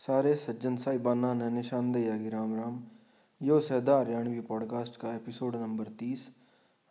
[0.00, 2.78] सारे सज्जन साहिबाना ने निशानदेही राम राम।
[3.40, 6.26] यो सैदा हरियाणवी पॉडकास्ट का एपिसोड नंबर तीस।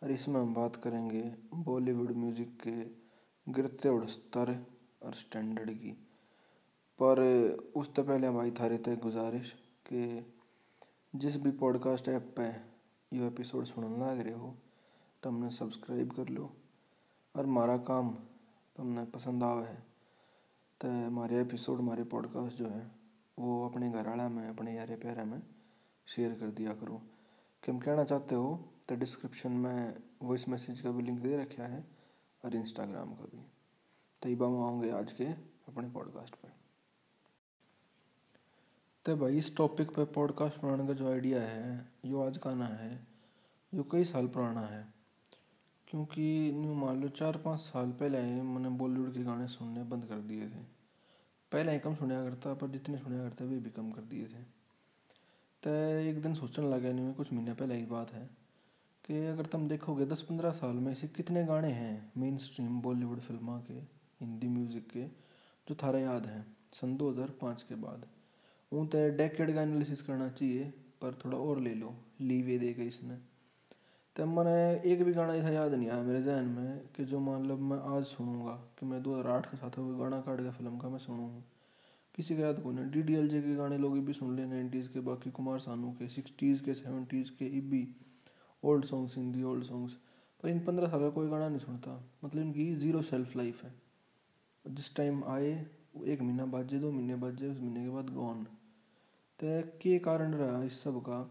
[0.02, 1.22] और इसमें हम बात करेंगे
[1.54, 4.54] बॉलीवुड म्यूज़िक के गिरते उड़ स्तर
[5.02, 5.90] और स्टैंडर्ड की।
[6.98, 7.20] पर
[7.76, 9.50] उससे पहले भाई थारे तक गुजारिश
[9.86, 10.26] कि
[11.14, 12.48] जिस भी पॉडकास्ट ऐप पे
[13.12, 14.54] यो एपिसोड सुनने लग रहे हो
[15.22, 16.50] तो हमने सब्सक्राइब कर लो।
[17.34, 18.14] और हमारा काम
[18.76, 19.82] तुमने पसंद आवे है।
[20.80, 22.99] तो हमारे एपिसोड, हमारे पॉडकास्ट जो है
[23.40, 25.42] वो अपने घर वाला में, अपने यारे प्यारे में
[26.06, 27.00] शेयर कर दिया करो।
[27.62, 31.66] कि हम कहना चाहते हो तो डिस्क्रिप्शन में वॉइस मैसेज का भी लिंक दे रखा
[31.66, 31.84] है
[32.44, 33.42] और इंस्टाग्राम का भी।
[34.22, 36.52] तो ये हम आओगे आज के अपने पॉडकास्ट पर
[39.04, 42.66] तो भाई, इस टॉपिक पे पॉडकास्ट बनाने का जो आइडिया है, यो आज का ना
[42.66, 43.06] है,
[43.74, 44.86] यो कई साल पुराना है।
[45.88, 50.48] क्योंकि मान लो चार पाँच साल पहले मैंने बॉलीवुड के गाने सुनने बंद कर दिए
[50.48, 50.79] थे।
[51.52, 54.42] पहले ही कम सुना करता, पर जितने सुना करते वे भी कम कर दिए थे।
[55.62, 55.70] तो
[56.00, 58.28] एक दिन सोचने लगा, नहीं, कुछ महीने पहले की बात है
[59.04, 63.20] कि अगर तुम देखोगे दस पंद्रह साल में ऐसे कितने गाने हैं मेन स्ट्रीम बॉलीवुड
[63.20, 63.74] फ़िल्मों के,
[64.20, 65.04] हिंदी म्यूज़िक के,
[65.66, 68.06] जो थारा याद हैं, सन दो हज़ार पाँच के बाद।
[68.72, 70.64] ऊँ तो डेकेड का एनालिसिस करना चाहिए,
[71.02, 73.18] पर थोड़ा और ले लो, लीवे दे के इसने।
[74.16, 77.44] तो मैंने एक भी गाना ऐसा याद नहीं आया मेरे जहन में कि जो मान
[77.46, 80.50] लो मैं आज सुनूँगा, कि मैं दो हज़ार आठ के साथ कोई गाना काट के
[80.50, 81.42] फ़िल्म का, मैं सुनूँ
[82.14, 84.44] किसी का याद को नहीं। डी डी एल जे के गाने लोग भी सुन ले
[84.46, 87.86] नाइन्टीज़ के, बाकी कुमार सानू के, सिक्सटीज़ के, सेवेंटीज़ के इबी
[88.62, 89.92] old songs Hindi old songs
[90.42, 91.92] पर इन पंद्रह साल का कोई गाना नहीं सुनता।
[92.24, 93.72] मतलब इनकी ज़ीरो शेल्फ लाइफ है।
[94.64, 95.52] जिस टाइम आए,
[95.96, 98.44] वो एक महीना बाद जे दो महीने बाद जे उस महीने के बाद गॉन
[99.40, 101.24] तो के कारण रहा इस सब का।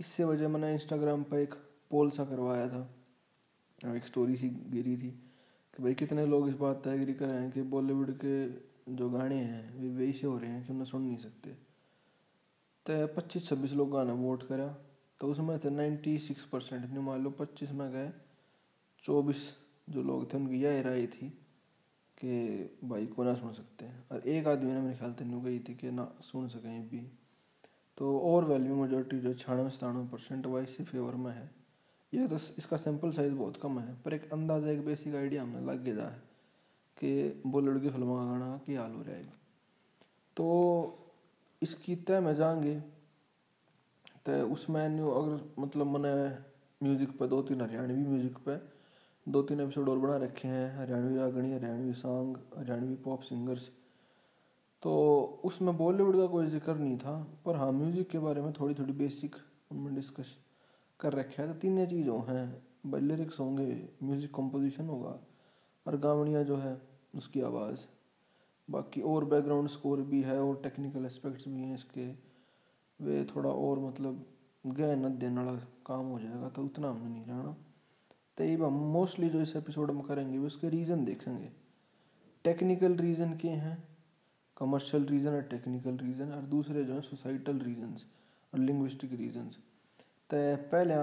[0.00, 1.54] इससे वजह मैंने इंस्टाग्राम पर एक
[1.90, 5.10] पोल सा करवाया था। एक स्टोरी सी गिरी थी
[5.74, 9.08] कि भाई कितने लोग इस बात तय गिरी कर रहे हैं कि बॉलीवुड के जो
[9.10, 11.50] गाने हैं, वे वैसे हो रहे हैं कि उन्हें सुन नहीं सकते।
[12.86, 14.66] तो पच्चीस छब्बीस लोग गाना वोट करा
[15.20, 18.10] तो उसमें थे नाइन्टी सिक्स परसेंट नहीं मान लो पच्चीस में गए,
[19.04, 19.42] चौबीस
[19.90, 21.28] जो लोग थे, उनकी यह राय थी
[22.18, 25.58] कि भाई को ना सुन सकते हैं। और एक आदमी ने मेरे ख्याल न्यू गई
[25.58, 27.00] थी कि ना सुन सकें भी।
[27.98, 31.50] तो और वैल्यू मेजोरिटी जो छियानवे सतानवे परसेंट वाइज से फेवर में है।
[32.14, 35.60] ये तो इसका सैंपल साइज़ बहुत कम है, पर एक अंदाज़ा, एक बेसिक आइडिया हमने
[35.66, 36.22] लग गया है
[36.96, 39.32] कि बॉलीवुड की फ़िल्मों का गाना की हाल हो जाएगा
[40.36, 40.46] तो
[41.62, 42.74] इसकी तय में जाएँगे
[44.26, 46.14] तो उसमें न्यू अगर मतलब मैंने
[46.82, 48.56] म्यूज़िक पे दो तीन हरियाणवी म्यूज़िक पे
[49.26, 53.68] दो तीन एपिसोड और बना रखे हैं, हरियाणवी रागणी, Haryanvi song Haryanvi pop singers
[54.82, 54.94] तो
[55.44, 58.92] उसमें बॉलीवुड का कोई ज़िक्र नहीं था, पर हाँ म्यूज़िक के बारे में थोड़ी थोड़ी
[58.94, 59.36] बेसिक
[59.72, 60.36] उनमें डिस्कस
[61.00, 63.66] कर रखे है तो तीन चीज़ों हैं। भाई लिरिक्स होंगे
[64.02, 65.18] म्यूज़िक कंपोजिशन होगा,
[65.86, 66.80] और गावड़ियाँ जो है,
[67.14, 67.86] उसकी आवाज़।
[68.68, 72.06] बाकी और बैकग्राउंड स्कोर भी है, और टेक्निकल एस्पेक्ट्स भी हैं इसके।
[73.00, 74.24] वे थोड़ा और मतलब
[74.64, 75.52] गहन अध्ययन वाला
[75.86, 77.56] काम हो जाएगा तो उतना हमने नहीं जाना।
[78.38, 81.50] तो ये हम मोस्टली जो इस एपिसोड में करेंगे, वो उसके रीज़न देखेंगे।
[82.44, 83.76] टेक्निकल रीज़न के हैं
[84.56, 88.06] कमर्शियल रीज़न और टेक्निकल रीज़न और दूसरे जो हैं सोसाइटल रीजन्स
[88.52, 89.58] और लिंग्विस्टिक रीजन्स
[90.30, 90.36] तो
[90.68, 90.94] पहले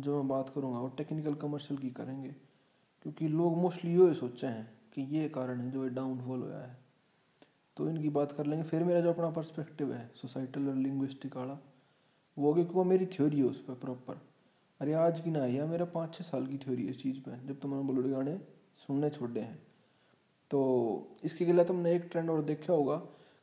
[0.00, 2.34] जो मैं बात करूँगा, वो टेक्निकल कमर्शियल की करेंगे,
[3.02, 6.78] क्योंकि लोग मोस्टली ये सोचे हैं कि ये कारण है जो ये डाउनफॉल हुआ है।
[7.76, 11.58] तो इनकी बात कर लेंगे। फिर मेरा जो अपना पर्सपेक्टिव है सोसाइटल और लिंग्विस्टिक वाला,
[12.36, 14.20] वो क्योंकि वो मेरी थ्योरी है उस पर प्रॉपर
[14.80, 17.40] अरे आज की ना है मेरा पाँच छः साल की थ्योरी है इस चीज़ पर
[17.46, 18.36] जब तुमने बॉलीवुड गाने
[18.78, 19.58] सुनने छोड़े हैं।
[20.50, 20.60] तो
[21.24, 22.96] इसके लिए तुमने एक ट्रेंड और देखा होगा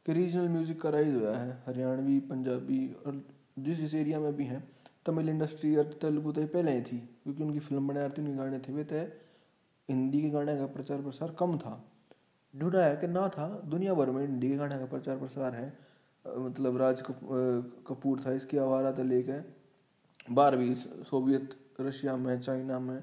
[0.06, 3.22] कि रीजनल म्यूज़िक का राइज हुआ है। हरियाणवी, पंजाबी और
[3.60, 4.64] जिस जिस एरिया में भी हैं
[5.08, 8.60] तमिल इंडस्ट्री और तेलुगु तो पहले ही थी, क्योंकि उनकी फ़िल्म बने आती उनके गाने
[8.60, 8.96] थे, वे तो
[9.90, 11.84] हिंदी के गाने का प्रचार प्रसार कम था।
[12.54, 15.68] ढूंढा है कि ना था, दुनिया भर में हिंदी के गाने का प्रचार प्रसार है।
[16.26, 19.40] मतलब राज कपूर था, इसकी आवारा तो लेके
[20.58, 21.50] भी सोवियत,
[21.82, 23.00] रशिया में, चाइना में,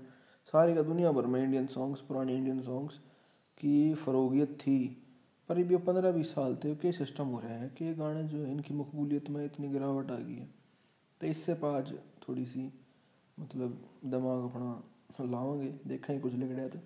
[0.48, 2.98] सारी का दुनिया भर में इंडियन सॉन्ग्स पुराने इंडियन सॉन्ग्स
[3.60, 4.76] की फरोगियत थी।
[5.48, 8.38] पर ये पंद्रह बीस साल थे, के सिस्टम हो रहे हैं, कि ये गाने जो
[8.38, 10.48] है, इनकी मकबूलियत में इतनी गिरावट आ गई है।
[11.20, 12.72] तो इससे आज थोड़ी सी
[13.38, 16.80] मतलब दिमाग अपना लाओगे, देखें कुछ लिख रहा था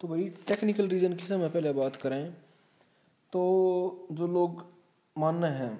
[0.00, 2.32] तो भाई टेक्निकल रीज़न की समय पहले बात करें
[3.32, 4.64] तो जो लोग
[5.16, 5.70] मानना है,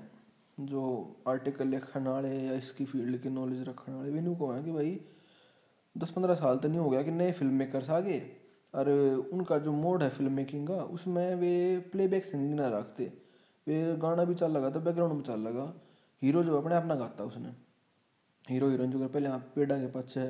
[0.58, 4.72] जो आर्टिकल लिखने वाले या इसकी फ़ील्ड की नॉलेज रखने वाले भी को है कि
[4.72, 4.98] भाई
[5.96, 8.20] दस पंद्रह साल तो नहीं हो गया कि नए फ़िल्म मेकर्स आ गए,
[8.74, 8.88] और
[9.32, 13.04] उनका जो मोड है फ़िल्म मेकिंग का, उसमें वे प्लेबैक सिंगिंग ना रखते।
[13.66, 15.72] वे गाना भी चल लगा तो बैकग्राउंड भी चल लगा।
[16.22, 17.54] हीरो जो अपने अपना गाता उसने।
[18.44, 20.20] हीरो हीरोइन जो पहले आप पेड़ा के पीछे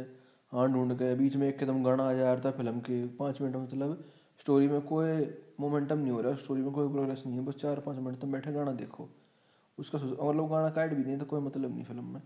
[0.52, 3.56] हाँ ढूंढ के बीच में एकदम गाना आ जा रहा था फ़िल्म के। पाँच मिनट
[3.56, 4.04] मतलब
[4.40, 5.26] स्टोरी में कोई
[5.60, 8.26] मोमेंटम नहीं हो रहा, स्टोरी में कोई प्रोग्रेस नहीं है, बस चार पाँच मिनट तक
[8.26, 9.08] बैठे गाना देखो।
[9.78, 12.22] उसका और लोग गाना काट भी दें तो कोई मतलब नहीं फ़िल्म में।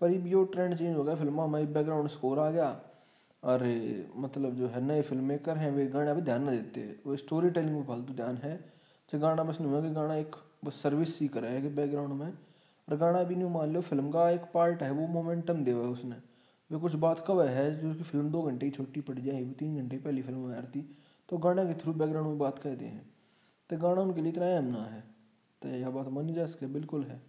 [0.00, 2.68] पर यो ट्रेंड चेंज हो गया फ़िल्मों में बैकग्राउंड स्कोर आ गया।
[3.42, 3.64] और
[4.16, 7.50] मतलब जो है नए फ़िल्म मेकर हैं, वे गाने अभी ध्यान ना देते। वो स्टोरी
[7.50, 8.56] टेलिंग में फालतू ध्यान है।
[9.08, 12.12] जो गाना बस नहीं हुआ कि गाना एक बस सर्विस सी कर है कि बैकग्राउंड
[12.12, 12.32] में।
[12.90, 15.84] और गाना भी नहीं मान लो फ़िल्म का एक पार्ट है, वो मोमेंटम दे हुआ
[15.84, 16.16] है उसने।
[16.70, 19.76] वे कुछ बात कब है जो कि फ़िल्म दो घंटे की छोटी पड़ जाए तीन
[19.76, 20.84] घंटे पहली फ़िल्म में आती
[21.28, 23.04] तो गाना के थ्रू बैकग्राउंड में बात कहते हैं।
[23.70, 25.02] तो गाना उनके लिए इतना अहम ना है।
[25.62, 27.20] तो यह बात मानी जा सके, बिल्कुल है।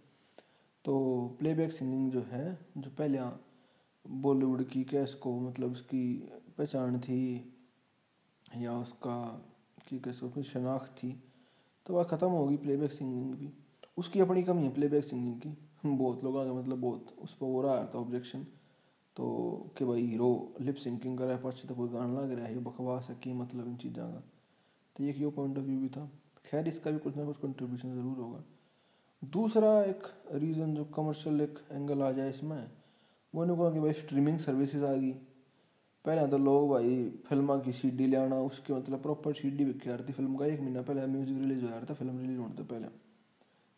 [0.84, 3.18] तो प्लेबैक सिंगिंग जो है, जो पहले
[4.04, 6.04] बॉलीवुड की कैस को मतलब उसकी
[6.58, 7.54] पहचान थी,
[8.56, 9.18] या उसका,
[9.88, 11.12] की कैसे कोई शनाख्त थी
[11.86, 13.52] तो वह ख़त्म होगी प्लेबैक सिंगिंग भी।
[13.96, 15.56] उसकी अपनी कमी है प्लेबैक सिंगिंग की।
[15.86, 18.46] बहुत लोग आगे मतलब बहुत, उस पर हो रहा था ऑब्जेक्शन
[19.16, 19.24] तो
[19.78, 22.52] कि भाई हीरो लिप सिंकिंग कर रहा है पीछे तो कोई गाना लग रहा है,
[22.54, 24.22] ये बकवास है कि मतलब इन चीज़ों का?
[24.96, 26.10] तो ये पॉइंट ऑफ़ व्यू भी था।
[26.46, 28.42] खैर, इसका भी कुछ ना कुछ कंट्रीब्यूशन ज़रूर होगा।
[29.22, 30.02] दूसरा एक
[30.34, 32.70] रीज़न जो कमर्शियल एक एंगल आ जाए इसमें,
[33.34, 35.12] वो नहीं कहा कि भाई स्ट्रीमिंग सर्विसेज़ आ गई।
[36.04, 39.64] पहले तो लोग भाई फ़िल्म की सी डी ले आना, उसके मतलब प्रॉपर सी डी
[39.64, 42.56] बिक थी फ़िल्म का एक महीना पहले म्यूज़िक रिलीज़ हो रहा था फ़िल्म रिलीज़ होने
[42.56, 42.86] से पहले।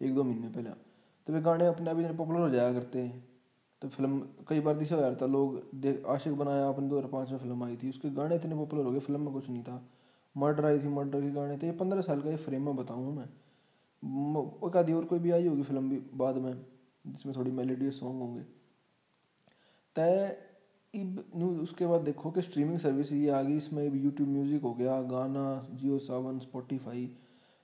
[0.00, 0.70] एक दो महीने पहले।
[1.26, 3.22] तो वे गाने अपने आप इतने पॉपुलर हो जाया करते हैं
[3.82, 7.30] तो फ़िल्म कई बार दिशा हो था। लोग देख, आशिक बनाया, अपने दो हज़ार पाँच
[7.30, 9.82] में फ़िल्म आई थी। उसके गाने इतने पॉपुलर हो गए, फ़िल्म में कुछ नहीं था।
[10.36, 13.14] मर्डर आई थी, मर्डर के गाने थे। ये पंद्रह साल का ये फ्रेम में बताऊँ
[13.16, 13.28] मैं।
[14.64, 16.54] एक आधी और कोई भी आई होगी फ़िल्म भी बाद में,
[17.04, 18.42] जिसमें थोड़ी मेलेडियस सॉन्ग होंगे।
[19.96, 20.36] तय,
[20.94, 24.72] इब, न्यूज़, उसके बाद देखो कि स्ट्रीमिंग सर्विस ये आ गई। इसमें यूट्यूब म्यूज़िक हो
[24.74, 27.10] गया, गाना जियो सावन स्पॉटीफाई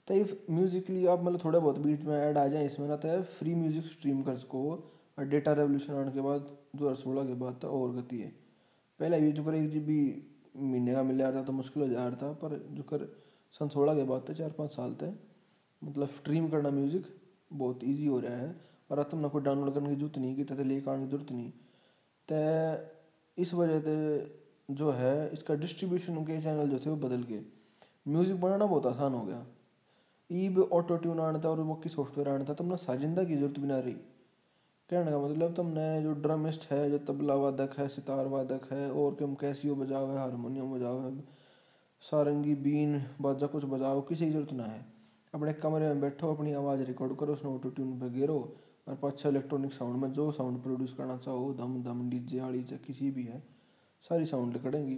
[0.09, 3.21] तो ये म्यूज़िकली आप मतलब थोड़ा बहुत बीच में ऐड आ जाए, इसमें ना तो
[3.23, 4.63] फ्री म्यूज़िक स्ट्रीम कर सको
[5.19, 6.41] और डेटा रेवोल्यूशन आने के बाद
[6.77, 8.29] दो हज़ार सोलह के बाद तो और गति है।
[9.01, 10.01] पहले भी जो कर, एक जी बी
[10.57, 13.07] महीने का मिल जा रहा था तो मुश्किल हो जा रहा था, पर जो कर,
[13.55, 15.19] सन सोलह के बाद तो चार पाँच साल तक
[15.83, 17.07] मतलब स्ट्रीम करना म्यूज़िक
[17.53, 18.55] बहुत ईजी हो रहा है
[18.91, 21.31] और तुम ना कोई डाउनलोड करने की ज़रूरत नहीं कि तथे लेकर आने की ज़रूरत
[21.33, 21.51] नहीं।
[22.29, 27.45] तो इस वजह से जो है, इसका डिस्ट्रीब्यूशन के चैनल जो थे वो बदल गए।
[28.07, 29.47] म्यूज़िक बनाना बहुत आसान हो गया।
[30.31, 33.67] ईब ऑटो ट्यून आना था और बाकी सॉफ्टवेयर आना था तुमने साजिंदा की ज़रूरत भी
[33.67, 33.93] ना रही।
[34.91, 39.15] कहने का मतलब तुमने जो ड्रमिस्ट है, जो तबला वादक है, सितार वादक है, और
[39.15, 41.13] कम कैसियो बजाओ है हारमोनियम बजाओ है
[42.03, 44.85] सारंगी, बीन, बाजा कुछ बजाओ, किसी की ज़रूरत ना है।
[45.35, 48.39] अपने कमरे में बैठो, अपनी आवाज़ रिकॉर्ड करो, उसने ऑटो ट्यून पर गिरो
[48.89, 52.79] और पाँच इलेक्ट्रॉनिक साउंड में जो साउंड प्रोड्यूस करना चाहो, दम दम डीजे आड़ी चाहे
[52.87, 53.43] किसी भी है,
[54.05, 54.97] सारी साउंड करेंगी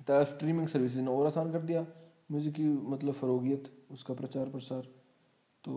[0.00, 1.86] तो स्ट्रीमिंग सर्विसेज़ ने और आसान कर दिया।
[2.30, 4.82] म्यूज़िक की मतलब फ़रोगियत, उसका प्रचार प्रसार।
[5.64, 5.72] तो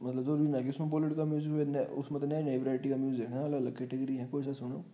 [0.00, 3.28] मतलब ज़रूरी ना कि उसमें बॉलीवुड का म्यूज़िक उसमें तो नई नई वैरायटी का म्यूज़िक
[3.28, 4.84] है अलग अलग कैटेगरी है, कोई सा सुनो।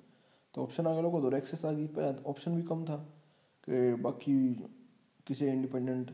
[0.55, 2.97] तो ऑप्शन आ गया लोगों तो एक्सेस आ गई। पहले ऑप्शन भी कम था
[3.69, 4.35] कि बाकी
[5.27, 6.11] किसी इंडिपेंडेंट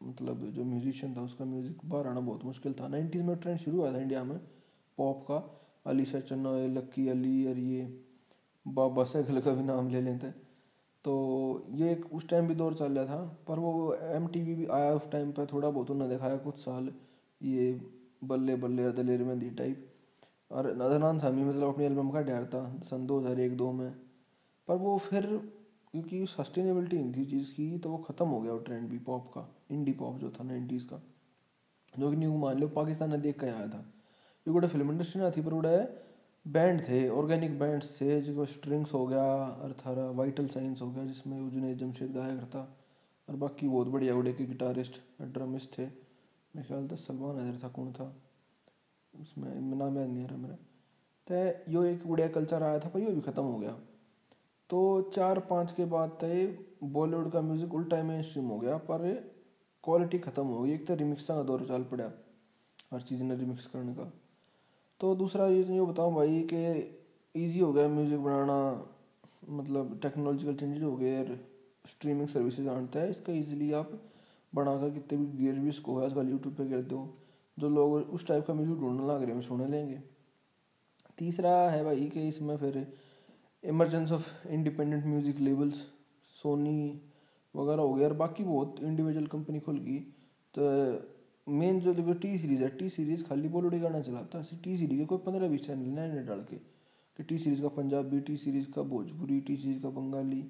[0.00, 3.78] मतलब जो म्यूजिशियन था, उसका म्यूज़िक बाहर आना बहुत मुश्किल था। नाइन्टीज़ में ट्रेंड शुरू
[3.78, 4.38] हुआ था इंडिया में
[4.98, 5.38] पॉप का।
[5.86, 7.86] अली चन्ना, लक्की अली और ये
[8.66, 10.26] बाबा सैगल का भी नाम ले लेते
[11.08, 11.12] तो
[11.72, 13.70] ये एक उस टाइम भी दौर चल रहा था, पर वो
[14.14, 16.90] MTV भी आया उस टाइम पर थोड़ा बहुत उन्होंने दिखाया कुछ साल,
[17.40, 17.80] ये
[18.24, 19.86] बल्ले बल्ले दलेर में दी टाइप
[20.50, 23.90] और नजरनान सामी मतलब अपनी एल्बम का डर था, सन दो हज़ार एक दो में।
[24.68, 25.26] पर वो फिर,
[25.92, 29.30] क्योंकि सस्टेनेबिलिटी नहीं थी चीज़ की तो वो ख़त्म हो गया वो ट्रेंड भी पॉप
[29.34, 31.00] का इंडी पॉप जो था नाइन्टीज़ का।
[31.98, 33.84] जो कि न्यू मान लो, पाकिस्तान ने देख कर आया था।
[34.46, 36.07] गोटे फ़िल्म इंडस्ट्री ना थी, पर गोटे
[36.48, 41.50] बैंड थे ऑर्गेनिक बैंड्स थे जो स्ट्रिंग्स हो गया और वाइटल साइंस हो गया, जिसमें
[41.50, 42.58] जुनेद जमशेद गाया करता
[43.28, 47.68] और बाकी बहुत बढ़िया उड़े के गिटारिस्ट ड्रमिस्ट थे। मेरे ख्याल था सलमान हैदर था,
[47.68, 48.14] कौन था?
[49.14, 50.54] उसमें नाम याद नहीं आ रहा मेरा।
[51.26, 53.76] तो यो एक बढ़िया कल्चर आया था, पर यो भी ख़त्म हो गया।
[54.70, 56.46] तो चार पाँच के बाद तय
[56.84, 59.12] बॉलीवुड का म्यूज़िक उल्टा मेन स्ट्रीम हो गया, पर
[59.84, 62.10] क्वालिटी ख़त्म हो गई। एक तो रिमिक्सा का दौर चल पड़ा,
[62.92, 64.10] हर चीज़ ने रिमिक्स करने का।
[65.00, 66.60] तो दूसरा ये ये बताऊँ भाई कि
[67.34, 68.58] ईजी हो गया म्यूज़िक बनाना
[69.48, 71.24] मतलब टेक्नोलॉजिकल चेंजेज हो गए
[71.86, 73.90] स्ट्रीमिंग सर्विसेज़ आनता है इसका ईजिली आप
[74.52, 76.98] बनाकर कितने भी गियर भी इसको है, आजकल यूट्यूब पे कर दो
[77.58, 80.00] जो लोग उस टाइप का म्यूज़िक ढूँढने लग रहे हैं, सुने लेंगे
[81.18, 82.86] तीसरा है भाई कि इसमें फिर
[83.64, 85.86] emergence of independent music labels
[86.36, 87.00] Sony
[87.54, 89.98] वगैरह हो गया और बाकी बहुत इंडिविजुअल कंपनी खुल गई
[90.54, 90.66] तो
[91.48, 95.00] मेन जो देखो टी सीरीज़ है टी सीरीज़ खाली बॉलीवुड गाना चलाता है। टी सीरीज़
[95.00, 96.56] के कोई पंद्रह बीस चैनल नए नए डाल के।
[97.16, 100.44] कि टी सीरीज़ का पंजाबी टी सीरीज़ का भोजपुरी टी सीरीज़ का बंगाली।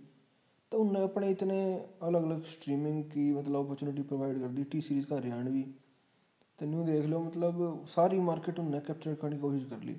[0.73, 5.07] तो उनने अपने इतने अलग अलग स्ट्रीमिंग की मतलब अपॉर्चुनिटी प्रोवाइड कर दी टी सीरीज़
[5.07, 5.63] का हरियाणवी।
[6.59, 9.95] तो न्यू देख लो मतलब सारी मार्केट उनने कैप्चर करने की कोशिश कर ली।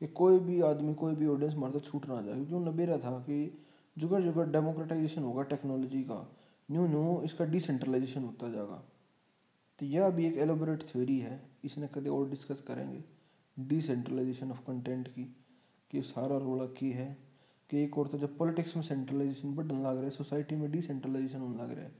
[0.00, 3.18] कि कोई भी आदमी, कोई भी ऑडियंस मारता छूट ना जाए, क्योंकि उन्हें बेरा था
[3.18, 3.58] कि
[3.98, 6.32] जुगर जुगर डेमोक्रेटाइजेशन होगा टेक्नोलॉजी का।
[6.70, 8.82] न्यू न्यू इसका डिसेंट्रलाइजेशन होता जाएगा।
[9.78, 13.04] तो यह भी एक एलोबरेट थ्योरी है, इसने कदे और डिस्कस करेंगे।
[13.58, 15.24] डिसेंट्रलाइजेशन ऑफ़ कंटेंट की,
[15.90, 17.16] कि सारा रोड़ा की है,
[17.70, 21.40] कि एक और तो जब पॉलिटिक्स में सेंट्रलाइजेशन बढ़ने लग रहा है सोसाइटी में डिसेंट्रलाइजेशन
[21.40, 21.92] होने लग रहा है,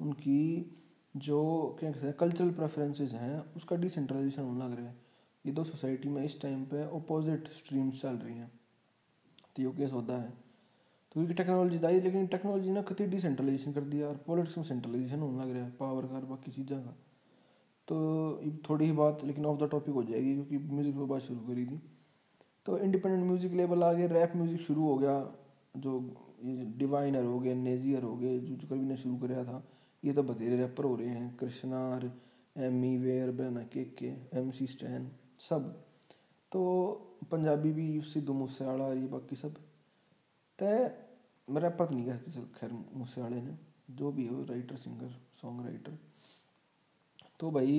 [0.00, 0.76] उनकी
[1.16, 4.96] जो, क्या कहते हैं कल्चरल प्रेफरेंसेस हैं, उसका डिसेंट्रलाइजेशन होने लग रहा है।
[5.46, 8.50] ये दो सोसाइटी में इस टाइम पे अपोजिट स्ट्रीम्स चल रही हैं।
[9.56, 13.80] तो ये केस होता है। तो क्योंकि टेक्नोलॉजी आई, लेकिन टेक्नोलॉजी ने कति डिसेंट्रलाइजेशन कर
[13.80, 16.96] दिया और पॉलिटिक्स में सेंट्रलाइजेशन होने लग रहा है पावर का और बाकी चीज़ों का।
[17.90, 17.96] तो
[18.68, 21.64] थोड़ी ही बात लेकिन ऑफ़ द टॉपिक हो जाएगी क्योंकि म्यूज़िक पर बात शुरू करी
[21.66, 21.80] थी।
[22.66, 25.14] तो इंडिपेंडेंट म्यूज़िक लेवल आ गए रैप म्यूज़िक शुरू हो गया,
[25.76, 26.00] जो
[26.44, 29.62] ये डिवाइनर हो गए नेजियर हो गए, जो जो कभी ने शुरू कराया था,
[30.02, 32.10] ये तो बतेरे रैपर हो रहे हैं कृष्णार
[32.56, 35.68] एम ई वेयर बैना के के एम सी स्टैन सब।
[36.52, 36.60] तो
[37.30, 39.54] पंजाबी भी, सिद्धू मूसेवाला, ये बाकी सब।
[40.58, 40.84] तय
[41.48, 43.56] रैपर तो नहीं कह सकते खैर मूसेवाले ने,
[43.90, 45.98] जो भी हो राइटर सिंगर सॉन्ग राइटर
[47.40, 47.74] तो भाई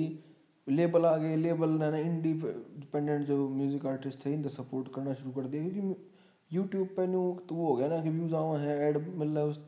[0.66, 5.30] लेबल आ गए लेबल ने ना इंडिपेंडेंट जो म्यूज़िक आर्टिस्ट थे, इनका सपोर्ट करना शुरू
[5.32, 6.10] कर दिया। क्योंकि
[6.50, 9.44] यूट्यूब पे न्यू तो वो हो गया ना कि व्यूज़ आवा है ऐड मिल रहा
[9.44, 9.58] है उस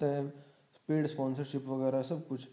[0.89, 2.49] पेड स्पॉन्सरशिप वगैरह, सब कुछ।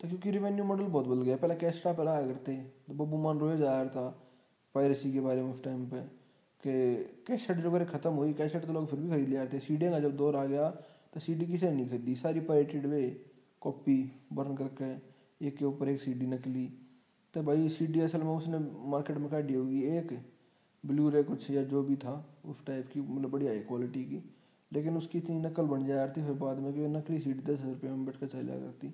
[0.00, 2.56] तो क्योंकि रिवेन्यू मॉडल बहुत बदल गया। पहले कैस्ट्रा पर आया करते
[2.86, 4.08] तो बब्बू मान रोज आया था
[4.74, 6.00] पायरेसी के बारे में उस टाइम पे,
[6.62, 9.76] कि कैसेट जो करे ख़त्म हुई। कैसेट तो लोग फिर भी खरीद ले थे सी
[9.80, 10.68] का जब दौर आ गया
[11.14, 12.14] तो सी डी किसे नहीं खरीदी?
[12.16, 13.02] सारी पायरेटेड वे
[13.62, 13.98] कॉपी
[14.32, 14.92] बर्न करके,
[15.46, 16.68] एक के ऊपर एक सी डी नकली।
[17.34, 18.58] तो भाई सी डी एस एल में उसने
[18.90, 20.12] मार्केट में काटी होगी एक
[20.84, 24.22] ब्लू रे कुछ या जो भी था, उस टाइप की मतलब बढ़िया है क्वालिटी की।
[24.72, 27.72] लेकिन उसकी इतनी नकल बन जाया करती फिर बाद में कि नकली सीट दस हज़ार
[27.72, 28.88] रुपये में बैठ कर चल चला करती।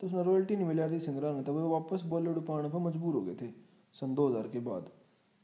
[0.00, 3.14] तो उसने रॉयल्टी नहीं मिल रही सिंगरा ने तो वो वापस बॉलीवुड पाने पर मजबूर
[3.14, 3.48] हो गए थे,
[3.94, 4.90] सन दो हज़ार के बाद,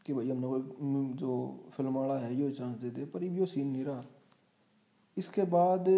[0.06, 4.02] कि भाई हमने जो फ़िल्म वाला है, ये चांस देते पर ये सीन नहीं रहा।
[5.16, 5.88] इसके बाद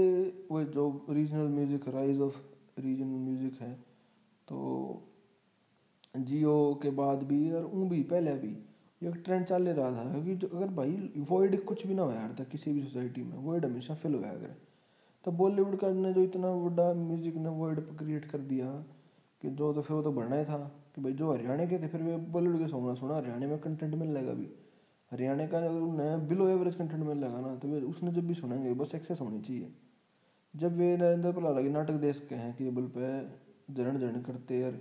[0.51, 2.37] वो जो regional music rise of
[2.79, 3.73] regional music है
[4.49, 4.57] तो
[6.15, 8.57] जियो के बाद भी और ऊँ भी, पहले भी
[9.03, 12.45] एक ट्रेंड चल रहा था क्योंकि अगर भाई वॉइड कुछ भी ना हो यार था
[12.45, 14.55] किसी भी सोसाइटी में वॉइड हमेशा फिल हो अगर
[15.25, 18.67] तो बॉलीवुड का ने जो इतना बड़ा म्यूज़िक ने वर्ड क्रिएट कर दिया
[19.43, 20.59] कि जो तो फिर वो तो बढ़ना ही था
[20.95, 23.95] कि भाई जो हरियाणा के थे, फिर वे बॉलीवुड के सोना सुना, हरियाणा में कंटेंट
[23.95, 24.49] मिल जाएगा अभी
[25.13, 28.35] हरियाणा का अगर उन्हें बिलो एवरेज कंटेंट मिल जाएगा ना तो वे उसने जब भी
[28.35, 29.73] सुनेंगे, बस एक्सेस होनी चाहिए।
[30.55, 33.11] जब वे नरेंद्र लगे नाटक देश के हैं केबल पे
[33.75, 34.79] जरण जरण करते यार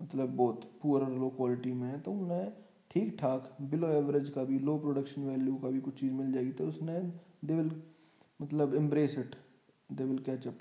[0.00, 2.52] मतलब बहुत पुअर लो क्वालिटी में है तो उन्हें
[2.90, 6.52] ठीक ठाक बिलो एवरेज का भी लो प्रोडक्शन वैल्यू का भी कुछ चीज़ मिल जाएगी
[6.52, 6.98] तो उसने
[7.44, 7.70] दे विल
[8.40, 9.36] मतलब embrace it
[9.90, 10.58] they will catch up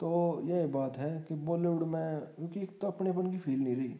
[0.00, 3.94] तो यह बात है कि बॉलीवुड में, क्योंकि एक तो अपनेपन की फील नहीं रही,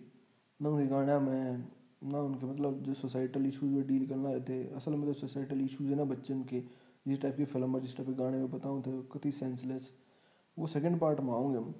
[0.61, 1.65] ना उनके गाना में,
[2.05, 5.91] ना उनके मतलब जो सोसाइटल इशूज़ में डील करना रहते असल में तो सोसाइटल इशूज़
[5.91, 6.61] है ना बच्चन के,
[7.07, 9.91] जिस टाइप की फ़िल्म और जिस टाइप के गाने में बताऊँ थे कति सेंसलेस
[10.57, 11.75] वो सेकंड पार्ट में आऊँगे हम।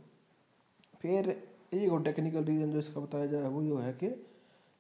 [1.03, 1.37] फिर
[1.77, 4.09] एक और टेक्निकल रीज़न जो इसका बताया जाए, वो ये है कि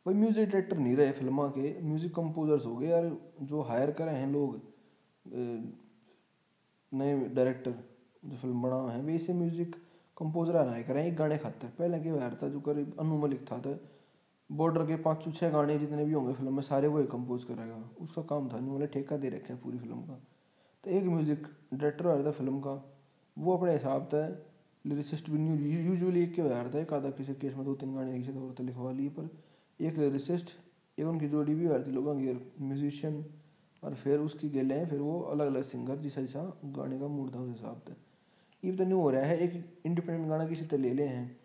[0.07, 3.11] भाई म्यूज़िक डायरेक्टर नहीं रहे फिल्मा के म्यूज़िक कंपोजर्स हो गए यार,
[3.43, 4.61] जो हायर करे हैं लोग
[6.93, 7.75] नए डायरेक्टर
[8.25, 9.75] जो फ़िल्म बना है वैसे म्यूज़िक
[10.17, 13.59] कंपोजर आना करें, एक गाने खाते पहले क्या यार था जो करीब अनु मलिक था
[13.59, 13.75] तो
[14.51, 17.83] बॉर्डर के पाँच छः गाने जितने भी होंगे फ़िल्म में, सारे वो ही कंपोज करेगा।
[18.03, 20.21] उसका काम था नहीं ठेका दे रखे हैं पूरी फ़िल्म का।
[20.85, 22.75] तो एक म्यूज़िक डायरेक्टर आ रहा था फ़िल्म का,
[23.37, 24.27] वो अपने हिसाब से
[24.85, 27.95] लिरिसिस्ट भी नहीं यूजुअली एक के हो था, एक आधा किसी केस में दो तीन
[27.95, 29.29] गाने किसी तौर पर लिखवा लिए, पर
[29.81, 30.57] एक लिरिसिस्ट
[30.99, 33.25] एक उनकी जोड़ी भी आती लोगों की म्यूजिशियन
[33.83, 37.35] और फिर उसकी गेले हैं, फिर वो अलग अलग सिंगर जिस जैसा गाने का मूड
[37.35, 37.95] था, उस हिसाब से।
[38.63, 41.37] ये तो नहीं हो रहा है, एक इंडिपेंडेंट गाना किसी तरह ले ले हैं।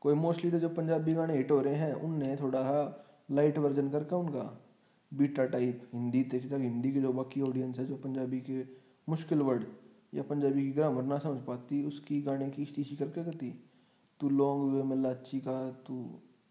[0.00, 3.88] कोई मोस्टली तो जो पंजाबी गाने हिट हो रहे हैं, उनने थोड़ा सा लाइट वर्जन
[3.90, 4.50] करके उनका
[5.12, 8.62] बीटा टाइप हिंदी तक हिंदी के जो बाकी ऑडियंस है, जो पंजाबी के
[9.08, 9.64] मुश्किल वर्ड
[10.16, 13.50] या पंजाबी की ग्रामर ना समझ पाती, उसकी गाने की स्टीची करके करती।
[14.20, 15.94] तू लॉन्ग वे में लाची का, तू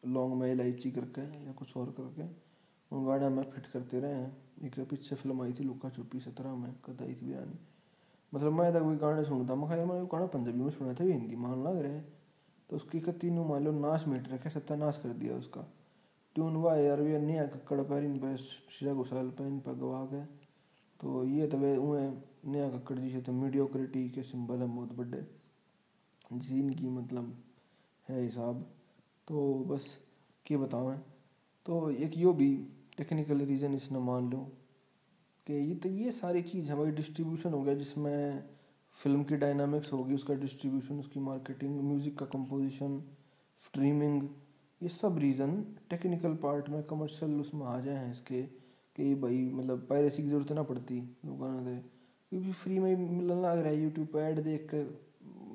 [0.07, 2.27] लॉन्ग में इलायची करके या कुछ और करके,
[2.91, 6.55] उन गाने में फिट करते रहे हैं। एक पीछे फ़िल्म आई थी, लुका छुपी सत्रह
[6.55, 7.59] में, कद आई थी बयानी।
[8.33, 11.35] मतलब मैं कोई गाने सुनता, मैं यार मैं गाना पंजाबी में सुना था भी हिंदी
[11.37, 11.99] मान लग रहे
[12.69, 15.61] तो उसकी कत्ती नु मान लो नाश मिट रखे, सत्यानाश कर दिया उसका।
[16.35, 20.05] ट्यून वाह यार भी अन्य कक्कड़ पैर इन पर शिरा घुसाल पे, इन पर गवा
[20.05, 20.25] गए
[20.99, 22.01] तो ये तो वे, उए
[22.45, 25.25] नया कक्कड़ जी तो मीडियोक्रिटी के सिंबल है बहुत बड़े।
[26.33, 27.35] जिनकी मतलब
[28.07, 28.65] है हिसाब।
[29.27, 29.97] तो बस
[30.45, 30.99] क्या बताऊँ मैं
[31.65, 32.55] तो एक यो भी
[32.97, 34.37] टेक्निकल रीज़न इसने मान लो
[35.47, 38.43] कि ये तो ये सारी चीज़ हमारी डिस्ट्रीब्यूशन हो गया जिसमें
[38.95, 43.01] फ़िल्म की डायनामिक्स होगी, उसका डिस्ट्रीब्यूशन उसकी मार्केटिंग म्यूज़िक का कंपोजिशन
[43.59, 44.21] स्ट्रीमिंग
[44.81, 48.41] ये सब रीज़न टेक्निकल पार्ट में कमर्शियल उसमें आ जाए हैं इसके।
[48.95, 51.75] कि भाई मतलब पायरेसी की ज़रूरत ना पड़ती दुकान से
[52.31, 54.99] क्योंकि फ्री में मिलने लग रहा है यूट्यूब पर ऐड देख कर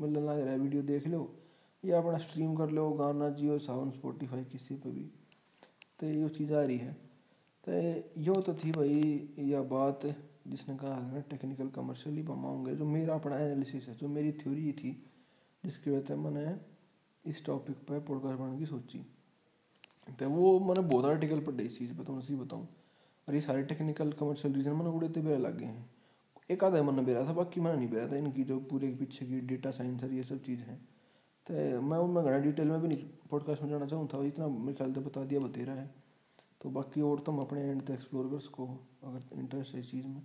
[0.00, 1.36] मिलने लग रहा है वीडियो देख लो
[1.84, 5.10] या अपना स्ट्रीम कर लो, गाना जियो साउंड स्पॉटिफाई किसी पर भी।
[6.00, 6.92] तो यो चीज़ आ रही है।
[7.64, 7.72] तो
[8.20, 10.06] यो तो थी भाई यह बात
[10.48, 14.92] जिसने कहा है टेक्निकल कमर्शियली बनाऊँगे जो मेरा अपना एनालिसिस है, जो मेरी थ्योरी थी,
[15.64, 16.54] जिसकी वजह से मैंने
[17.24, 19.06] इस टॉपिक पर पॉडकास्ट बनाने की सोची।
[20.18, 22.68] तो वो मैंने बहुत आर्टिकल पढ़े इस चीज़ पर तो मैं सही बताऊँ।
[23.30, 25.90] और ये सारे टेक्निकल कमर्शियल रीजन मैंने उड़े तो बेरा लगे हैं।
[26.50, 29.40] एक आधा मन बेरा था, बाकी मैंने नहीं बेरा था। इनकी जो पूरे पीछे की
[29.40, 30.74] डेटा साइंस और ये सब चीज़ है।
[31.46, 34.72] तो मैं उनमें घना डिटेल में भी नहीं पॉडकास्ट में जाना चाहूँ था, इतना मेरे
[34.72, 35.90] ख्याल से बता दिया बतेरा है।
[36.60, 38.66] तो बाकी और तुम अपने एंड तक एक्सप्लोर कर सको,
[39.04, 40.22] अगर इंटरेस्ट है इस चीज़ में।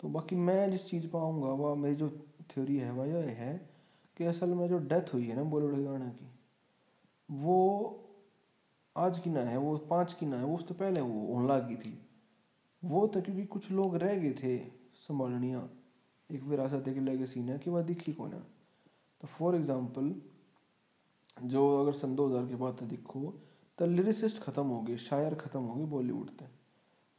[0.00, 2.08] तो बाकी मैं जिस चीज़ पर आऊँगा, वह मेरी जो
[2.50, 3.70] थ्योरी है, वह यह है
[4.16, 6.30] कि असल में जो डेथ हुई है ना बॉलीवुड गाने की,
[7.30, 7.58] वो
[8.96, 11.76] आज की ना है, वो पाँच की ना है, वो उससे पहले वो होने लगी
[11.76, 11.98] थी।
[12.82, 14.56] वो तो क्योंकि कुछ लोग रह गए थे
[14.98, 15.68] संभालनिया।
[16.30, 18.40] एक विरासत एक लेगेसी ने, कि वह दिखी कौन है?
[19.20, 20.14] तो फॉर एग्ज़ाम्पल
[21.36, 23.32] जो अगर सन दो हज़ार के बाद देखो
[23.78, 26.46] तो लिरिसिस्ट ख़त्म हो गए, शायर ख़त्म हो गए बॉलीवुड से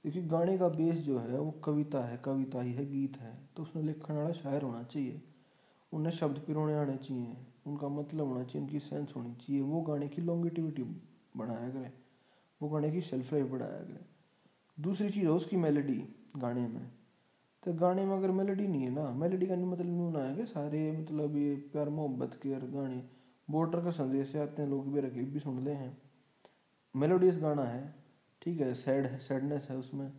[0.05, 3.63] क्योंकि गाने का बेस जो है, वो कविता है, कविता ही है, गीत है। तो
[3.63, 5.21] उसमें लिखने वाला शायर होना चाहिए।
[5.91, 7.35] उन्हें शब्द पिरोने आने चाहिए।
[7.67, 10.83] उनका मतलब होना चाहिए, उनकी सेंस होनी चाहिए। वो गाने की लॉन्गिटिविटी
[11.37, 11.91] बढ़ाया करें।
[12.61, 14.05] वो गाने की शेल्फ लाइफ बढ़ाया करें।
[14.81, 16.03] दूसरी चीज़ है उसकी मेलोडी
[16.37, 16.89] गाने में।
[17.63, 20.35] तो गाने में अगर मेलोडी नहीं है ना मेलोडी का नहीं मतलब यूँ ना है
[20.35, 23.03] कि सारे मतलब ये प्यार मोहब्बत के गाने।
[23.47, 25.97] बॉर्डर का संदेश से आते हैं लोग भी, रखे भी सुन ले हैं।
[26.95, 27.93] मेलोडियस गाना है,
[28.41, 30.09] ठीक है सैड है सैडनेस है उसमें।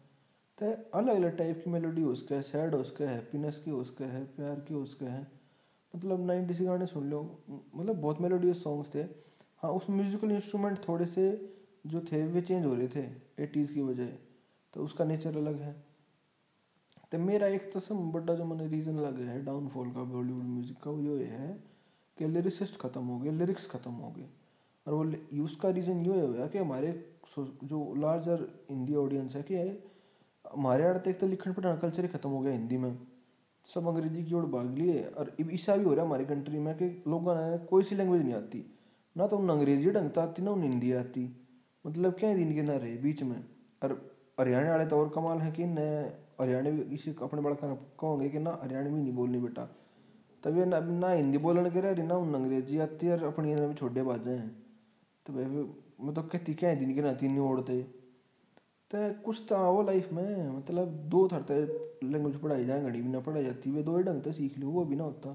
[0.59, 4.25] तो अलग अलग टाइप की मेलोडी उसका है सैड उसका है हैप्पीनेस की उसका है,
[4.27, 5.27] प्यार की उसका है।
[5.95, 9.03] मतलब नाइन्टी से गाने सुन लो मतलब बहुत मेलोडियस सॉन्ग्स थे।
[9.63, 11.25] हाँ उस म्यूजिकल इंस्ट्रूमेंट थोड़े से
[11.87, 13.05] जो थे, वे चेंज हो रहे थे
[13.43, 14.09] एटीज़ की वजह।
[14.75, 15.75] तो उसका नेचर अलग है।
[17.13, 20.77] तो मेरा एक तो सब बड़ा जो मैंने रीज़न लगे है डाउनफॉल का बॉलीवुड म्यूज़िक
[20.79, 21.53] का, वो ये है
[22.19, 24.29] कि लिरिसिस्ट ख़त्म हो गए लिरिक्स ख़त्म हो गए।
[24.87, 26.93] और वो उसका रीज़न ये हो गया कि हमारे
[27.39, 29.57] जो लार्जर हिंदी ऑडियंस है कि
[30.45, 32.97] हमारे आड़ते एक तो लिखन पढ़ना कल्चर ही ख़त्म हो गया हिंदी में।
[33.67, 36.75] सब अंग्रेज़ी की ओर भाग लिए और ऐसा भी हो रहा है हमारी कंट्री में
[36.77, 38.65] कि लोगों ने कोई सी लैंग्वेज नहीं आती।
[39.17, 41.25] ना तो उन अंग्रेज़ी ढंग आती, ना उन हिंदी आती।
[41.85, 43.39] मतलब क्या दिन के ना रहे बीच में।
[43.83, 43.95] और
[44.39, 45.79] हरियाणा वाले तो और कमाल है कि न
[46.41, 49.65] हरियाणवी इसी अपने बड़ा कहोगे कि ना हरियाणवी नहीं बोलनी बेटा।
[50.43, 54.03] तभी ना ना हिंदी बोलने के रहे ना उन अंग्रेज़ी आती है अपनी भी छोटे
[54.03, 54.51] बाजे हैं।
[55.27, 55.45] तो भाई
[56.01, 57.81] मतलब क्या दिन के ना तीन ओढ़ते।
[58.91, 61.55] तो कुछ तो वो लाइफ में मतलब दो थरते
[62.05, 64.69] लैंग्वेज पढ़ाई जाए, घड़ी भी ना पढ़ाई जाती, वे दो ही ढंग से सीख लो,
[64.69, 65.33] वो भी ना होता।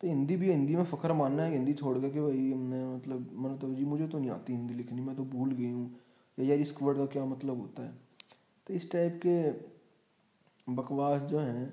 [0.00, 3.30] तो हिंदी भी, हिंदी में फ़ख्र मानना है, हिंदी छोड़ के कि भाई हमने मतलब
[3.32, 5.90] मैंने तो जी, मुझे तो नहीं आती हिंदी लिखनी, मैं तो भूल गई हूँ।
[6.38, 7.92] या यार इस वर्ड का क्या मतलब होता है?
[8.66, 11.68] तो इस टाइप के बकवास जो हैं,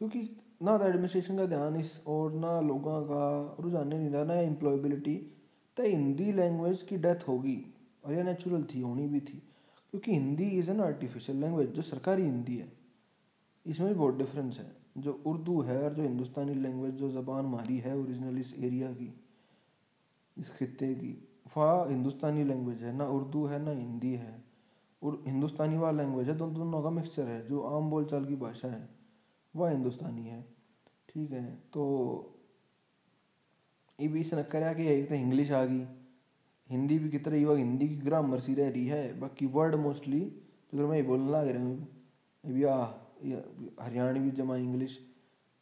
[0.00, 0.20] क्योंकि
[0.62, 5.14] ना तो एडमिनिस्ट्रेशन का ध्यान इस और ना लोगों का रुझान नहीं रहा ना एम्प्लॉयबिलिटी
[5.76, 7.56] तो हिंदी लैंग्वेज की डेथ होगी
[8.04, 9.42] और यह नेचुरल थी, होनी भी थी।
[9.90, 12.72] क्योंकि Hindi is an artificial language जो सरकारी हिंदी है,
[13.66, 17.78] इसमें भी बहुत डिफरेंस है। जो उर्दू है और जो हिंदुस्तानी लैंग्वेज जो ज़बान हमारी
[17.78, 19.14] है ओरिजिनल इस एरिया की,
[20.36, 21.12] इस खत्े की
[21.56, 24.42] वह हिंदुस्तानी लैंग्वेज है, ना उर्दू है, ना हिंदी है।
[25.02, 28.68] और हिंदुस्तानी वाला लैंग्वेज है, दोनों दोनों का मिक्सचर है, जो आम बोलचाल की भाषा
[28.68, 28.88] है,
[29.54, 30.42] वह हिंदुस्तानी है।
[31.08, 31.82] ठीक है तो
[33.98, 35.86] ये भी इसने करा कि एक तो इंग्लिश आ गई।
[36.70, 40.20] हिंदी भी कितना ही हिंदी की ग्रामर सी रह रही है, बाकी वर्ड मोस्टली
[40.72, 41.88] अगर मैं बोलने लग रहा हूँ
[42.64, 42.84] आ
[43.80, 44.96] हरियाणवी जमा इंग्लिश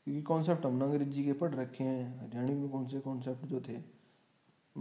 [0.07, 3.75] क्योंकि कॉन्सेप्ट हमने अंग्रेज़ी के पढ़ रखे हैं, हरियाणवी में कौन से कॉन्सेप्ट जो थे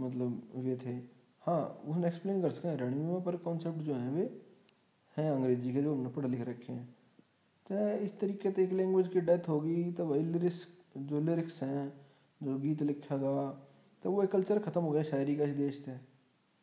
[0.00, 0.94] मतलब वे थे।
[1.42, 4.22] हाँ उसने एक्सप्लेन कर सकें हरियाणवी में पर कॉन्सेप्ट जो हैं वे
[5.16, 6.84] हैं अंग्रेज़ी के, जो हमने पढ़ लिख रखे हैं।
[7.66, 10.66] तो इस तरीके से एक लैंग्वेज की डेथ होगी तो वही लिरिक्स
[10.98, 11.92] जो लिरिक्स हैं,
[12.40, 13.50] जो गीत लिखा गया
[14.02, 15.92] तो वो एक कल्चर ख़त्म हो गया शायरी का इस देश से,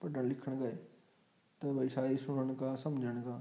[0.01, 0.77] पढ़, लिखण गए
[1.61, 3.37] तो भाई शायरी सुनने का समझने का।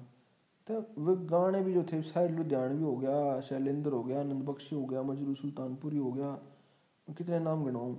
[0.66, 4.42] तो वे गाने भी जो थे, शायद लुधियान भी हो गया शैलेंद्र हो गया आनंद
[4.44, 6.30] बख्शी हो गया, मजरू सुल्तानपुरी हो गया,
[7.08, 7.96] कितने नाम गिनाऊँ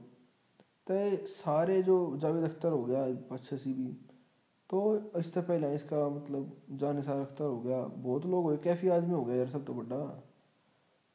[0.88, 3.04] तो सारे जो जावेद अख्तर हो गया
[3.36, 3.88] अच्छे सी भी
[4.70, 4.80] तो
[5.20, 9.24] इससे पहले इसका मतलब जानिसार अख्तर हो गया। बहुत लोग हो गए, कैफी आजमी हो
[9.26, 9.98] गया यार सब तो बड़ा।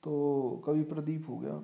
[0.03, 1.59] तो कवि प्रदीप हो गया।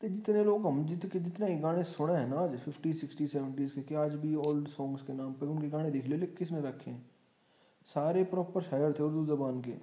[0.00, 3.74] तो जितने लोग हम जित के जितने गाने सुने हैं ना आज फिफ्टी सिक्सटी सेवेंटीज़
[3.74, 6.60] के, कि आज भी ओल्ड सॉन्ग्स के नाम पर उनके गाने देख ले लिख किसने
[6.60, 7.10] रखे हैं?
[7.86, 9.74] सारे प्रॉपर शायर थे उर्दू ज़बान के।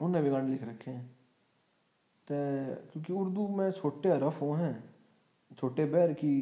[0.00, 1.06] उनने भी गाने लिख रखे हैं।
[2.28, 2.34] तो
[2.92, 4.89] क्योंकि उर्दू में छोटे हरफ हो हैं
[5.58, 6.34] छोटे बैर की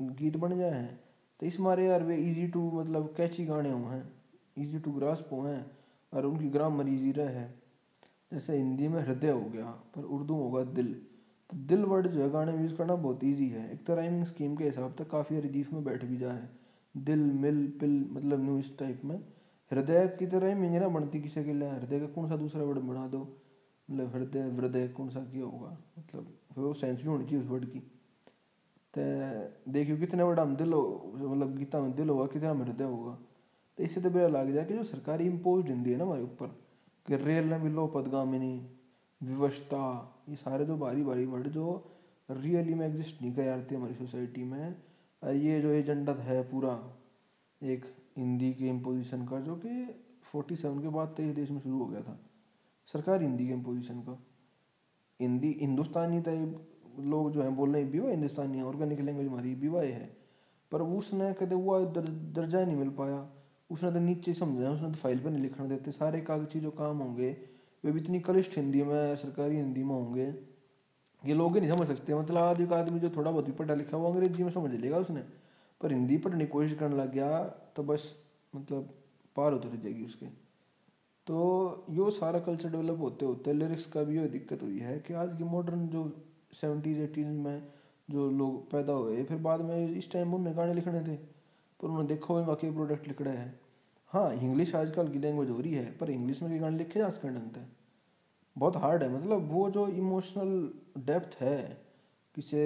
[0.00, 1.00] गीत बन जाए हैं
[1.40, 4.12] तो इस मारे यार वे इजी टू मतलब कैची गाने हुए हैं
[4.58, 5.66] इजी टू ग्रास्प हुए हैं,
[6.12, 7.54] और उनकी ग्रामर ईजी रहे है।
[8.32, 10.92] जैसे हिंदी में हृदय हो गया, पर उर्दू होगा दिल।
[11.50, 14.24] तो दिल वर्ड जो है, गाने में यूज़ करना बहुत ईजी है। एक तो राइमिंग
[14.24, 16.48] स्कीम के हिसाब से काफ़ी रिदीफ में बैठ भी जाए।
[16.94, 19.16] दिल, मिल, पिल मतलब न्यू इस टाइप में।
[19.70, 22.78] हृदय की तरह ही ना बनती किसी के लिए। हृदय का कौन सा दूसरा वर्ड
[22.78, 23.20] बना दो?
[23.88, 25.76] मतलब हृदय हृदय कौन सा किया होगा?
[25.98, 27.82] मतलब वो सेंस भी होनी चाहिए उस वर्ड की।
[28.94, 29.02] तो
[29.72, 33.12] देखियो कितना बड़ा हम दिल मतलब गीता में दिल होगा, कितना हृदय होगा।
[33.78, 36.46] तो इससे तो बेरा लग जाए कि जो सरकारी इम्पोज हिंदी है ना हमारे ऊपर,
[37.06, 38.54] कि रेल ने भी लो पदगामिनी,
[39.20, 41.66] विवशता, ये सारे जो बारी बारी वर्ड जो
[42.28, 44.74] रियली में एग्जिस्ट नहीं कर करते हमारी सोसाइटी में।
[45.22, 46.78] और ये जो एजेंडा है पूरा,
[47.60, 47.84] एक
[48.18, 49.86] हिंदी के इम्पोजिशन का, जो कि
[50.22, 52.18] फोर्टी सेवन के बाद तेईस देश में शुरू हो गया था।
[52.88, 54.18] सरकार हिंदी के इम्पोजिशन का।
[55.20, 56.30] हिंदी, हिंदुस्तानी तो
[57.00, 60.16] लोग जो है बोल रहे हैं बीवा हिंदुस्तानी ऑर्गेनिक लैंग्वेज हमारी बीवा है।
[60.72, 63.26] पर उसने कदे वो दर, दर्जा नहीं मिल पाया।
[63.70, 66.98] उसने तो नीचे समझाया उसने तो फ़ाइल पर नहीं लिखने देते। सारे कागज़ी जो काम
[66.98, 67.30] होंगे।
[67.84, 70.26] वे भी इतनी कलिष्ठ हिंदी में सरकारी हिंदी में होंगे।
[71.22, 73.74] ये लोग ही नहीं समझ सकते। मतलब आदि का आदमी जो थोड़ा बहुत भी पढ़ा
[73.74, 75.20] लिखा वो अंग्रेज़ी में समझ लेगा उसने।
[75.80, 77.42] पर हिंदी पढ़ने की कोशिश करने लग गया
[77.76, 78.14] तो बस
[78.52, 78.88] मतलब
[79.36, 80.26] पार उतर जाएगी उसके।
[81.26, 85.14] तो यो सारा कल्चर डेवलप होते होते लिरिक्स का भी ये दिक्कत हुई है कि
[85.14, 86.02] आज की मॉडर्न जो
[86.52, 87.62] सेवेंटीज़ एटीज़ में
[88.08, 92.08] जो लोग पैदा हुए, फिर बाद में इस टाइम उन्होंने गाने लिखने थे, पर उन्होंने
[92.08, 93.60] देखा कि प्रोडक्ट लिख रहे हैं।
[94.10, 97.08] हाँ इंग्लिश आजकल की लैंग्वेज हो रही है, पर इंग्लिश में भी गाने लिखे जा
[97.10, 97.68] सकते हैं
[98.56, 101.86] बहुत हार्ड है मतलब वो जो इमोशनल डेप्थ है,
[102.34, 102.56] किसी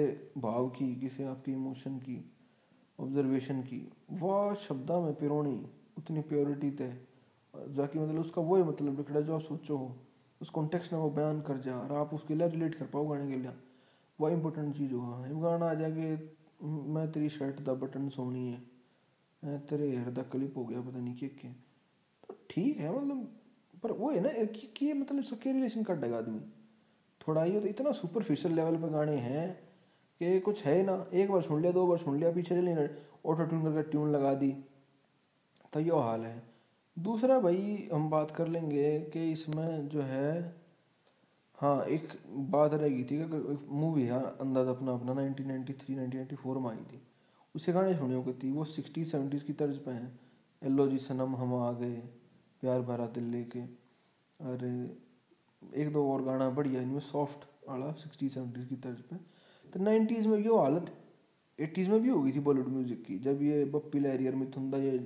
[0.41, 2.17] भाव की, किसी आपकी इमोशन की
[2.99, 5.65] ऑब्जर्वेशन की, वह, शब्दा में पिरोनी,
[5.97, 6.89] उतनी प्योरिटी थे
[7.53, 9.95] जाकि मतलब उसका वो ही मतलब लिखड़ा जो आप सोचो हो
[10.41, 13.31] उस कॉन्टेक्स्ट में वो बयान कर जा, और आप उसके लिए रिलेट कर पाओ गाने
[13.31, 13.51] के लिए।
[14.19, 16.15] वह इंपॉर्टेंट चीज़ होगा ये गाना आ जाके
[16.93, 18.61] मैं तेरी शर्ट का बटन सोनी है।
[19.43, 21.51] मैं तेरे हृदय क्लिप हो गया पता नहीं क्या क्या
[22.29, 26.17] तो ठीक है मतलब पर वो है ना कि, कि मतलब सबके रिलेशन कर देगा
[26.17, 26.39] आदमी।
[27.21, 29.53] थोड़ा ये तो इतना सुपरफिशियल लेवल पे गाने हैं
[30.21, 32.87] कि कुछ है ना एक बार सुन लिया दो बार सुन लिया पीछे चले ना
[33.25, 34.51] ऑटो ट्यून करके ट्यून लगा दी।
[35.73, 36.41] तो यो हाल है।
[36.97, 40.55] दूसरा भाई हम बात कर लेंगे कि इसमें जो है
[41.57, 42.07] हाँ एक
[42.51, 47.01] बात रह गई थी कि मूवी है, अंदाज अपना अपना 1993 1994 में आई थी।
[47.55, 50.19] उसे गाने सुनियो की थी, वो सिक्सटी सेवेंटीज़ की तर्ज पे हैं।
[50.61, 51.95] एल्लो जी सनम, हम आ गए,
[52.61, 53.61] प्यार भरा दिल लेके।
[54.39, 54.65] और
[55.75, 59.15] एक दो और गाना बढ़िया, इनमें सॉफ्ट वाला सिक्सटी सेवेंटीज़ की तर्ज पे।
[59.65, 60.93] तो नाइन्टीज़ में ये हालत
[61.59, 64.77] एटीज़ में भी हो गई थी बॉलीवुड म्यूज़िक की, जब ये बप्पी लहरी और मिथुंदा
[64.77, 64.97] ये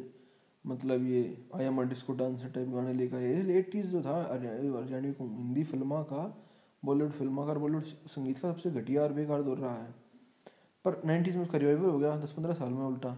[0.67, 4.21] मतलब ये I am disco dance type गाने लेकर आए। एटीज़ जो था
[4.91, 6.43] यानी हिंदी फिल्मा का,
[6.85, 9.91] बॉलीवुड फिल्मा का, बॉलीवुड संगीत का सबसे घटिया और बेकार दौर रहा है।
[10.85, 13.09] पर नाइन्टीज़ में उसका रिवाइवल हो गया दस पंद्रह साल में उल्टा।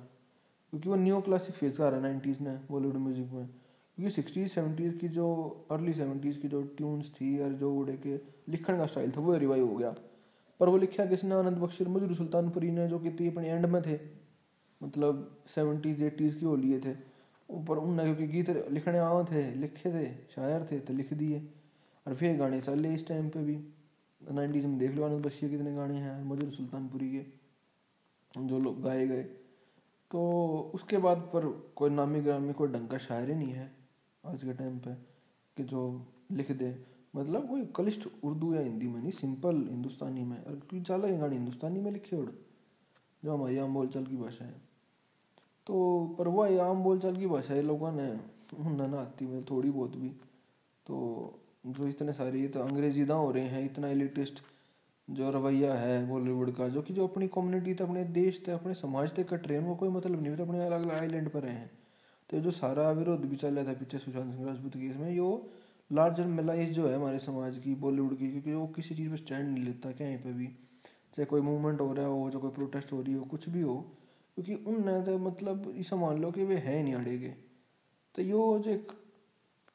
[0.72, 3.48] क्योंकि वो न्यू क्लासिक फ़ेज़ का आ रहा है नाइन्टीज़ में, बॉलीवुड म्यूज़िक में।
[3.96, 8.16] क्योंकि सिक्सटीज़ सेवेंटीज़ की जो अर्ली सेवेंटीज़ की जो ट्यून्स थी और जो उड़े के
[8.52, 9.96] लिखने का स्टाइल था, वो रिवाइव हो गया।
[10.60, 11.36] पर वो लिखा किसने?
[11.36, 14.00] आनंद बख्शी मजरू सुल्तानपुरी ने, जो कि अपने एंड में थे।
[14.84, 17.11] मतलब सेवेंटीज़ एटीज़ की वो लिए थे।
[17.52, 21.40] ऊपर उनने क्योंकि गीत लिखने आए थे, लिखे थे, शायर थे तो लिख दिए
[22.06, 23.56] और फिर गाने चल रहे इस टाइम पे भी।
[24.22, 27.26] नाइन्टीज़ में देख लो आनंद बख्शी कितने गाने हैं मजर सुल्तानपुरी के,
[28.34, 29.24] जो लोग गाए गए।
[30.12, 33.72] तो उसके बाद पर कोई नामी ग्रामी, कोई ढंग का शायर ही नहीं है,
[34.24, 34.94] आज के टाइम पे,
[35.58, 35.82] कि जो
[36.32, 36.76] लिख दे।
[37.16, 41.36] मतलब कोई कलिष्ठ उर्दू या हिंदी में नहीं, सिंपल हिंदुस्तानी में। और क्योंकि ज़्यादा गाने
[41.36, 42.30] हिंदुस्तानी में लिखे उड़
[43.24, 44.54] जो हमारी आम बोलचाल की भाषा है।
[45.68, 48.08] तो पर वह आम बोलचाल की भाषा है लोगों ने
[48.88, 50.10] ना आती में थोड़ी बहुत भी।
[50.86, 50.96] तो
[51.68, 54.42] जो इतने सारे, ये तो अंग्रेज़ी दाँ हो रहे हैं, इतना एलिटिस्ट
[55.08, 58.74] जो रवैया है बॉलीवुड का, जो कि जो अपनी कम्युनिटी थे अपने देश थे अपने
[58.74, 61.42] समाज थे कट रहे हैं, वो कोई मतलब नहीं होता अपने अलग अलग आइलैंड पर
[61.42, 61.72] रहे हैं।
[62.30, 65.30] तो जो सारा विरोध भी चल रहा था पीछे सुशांत सिंह राजपूत केस में यो
[65.90, 69.48] लार्जर मिलाइज जो है हमारे समाज की बॉलीवुड की, क्योंकि वो किसी चीज़ पर स्टैंड
[69.48, 73.02] नहीं लेता, कहीं पर भी। चाहे कोई मूवमेंट हो रहा हो, चाहे कोई प्रोटेस्ट हो
[73.02, 73.76] रही हो, कुछ भी हो
[74.38, 77.34] क्योंकि उन तो मतलब इसे मान लो कि वे है नहीं अड़ेगे
[78.16, 78.78] तो यो जो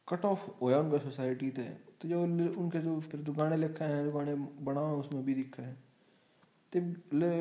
[0.08, 1.68] कट ऑफ़ होया उनका सोसाइटी थे
[2.00, 5.62] तो जो उनके जो फिर जो गाने लिखे हैं जो गाने बना उसमें भी दिखा
[5.62, 5.76] है।
[6.72, 6.80] तो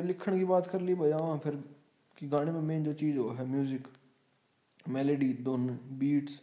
[0.02, 1.62] लिखण की बात कर ली भैया वहाँ फिर
[2.18, 3.88] कि गाने में मेन जो चीज़ हो है म्यूज़िक
[4.88, 5.66] मेलेडी धुन
[5.98, 6.40] बीट्स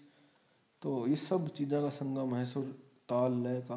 [0.81, 2.63] तो ये सब चीज़ों का संगम है, सुर,
[3.09, 3.75] ताल, लय का।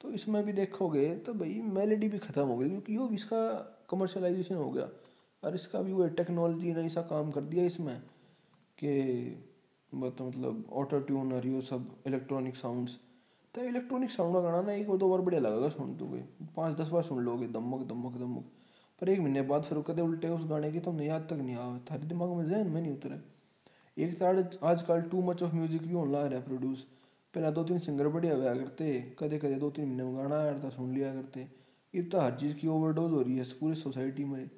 [0.00, 3.40] तो इसमें भी देखोगे तो भाई मेलेडी भी ख़त्म हो गई, क्योंकि वो भी इसका
[3.90, 4.88] कमर्शलाइजेशन हो गया।
[5.42, 7.96] और इसका भी वो टेक्नोलॉजी ने ऐसा काम कर दिया इसमें
[8.78, 9.44] कि
[9.92, 12.98] मतलब ऑटो ट्यून और ये सब इलेक्ट्रॉनिक साउंड्स
[13.54, 16.20] तो इलेक्ट्रॉनिक साउंड का गाना ना एक दो बार बढ़िया लगेगा सुन दोगे
[16.56, 18.44] पाँच दस बार सुन लोगे, दमक दमक दमक।
[19.00, 21.78] पर एक महीने बाद फिर कदे उल्टे उस गाने की तुमने याद तक नहीं आवे
[21.90, 23.20] थारे दिमाग में जहन में नहीं उतरे।
[23.96, 26.86] एक तो आजकल टू मच ऑफ़ म्यूज़िक भी होने लग रहा है प्रोड्यूस
[27.34, 30.58] पहला दो तीन सिंगर बढ़िया हुआ करते कदे कदे दो तीन महीने में गाना आया
[30.58, 31.40] था सुन लिया करते।
[31.94, 34.50] अब तो हर चीज़ की ओवरडोज हो रही है, पूरी सोसाइटी में।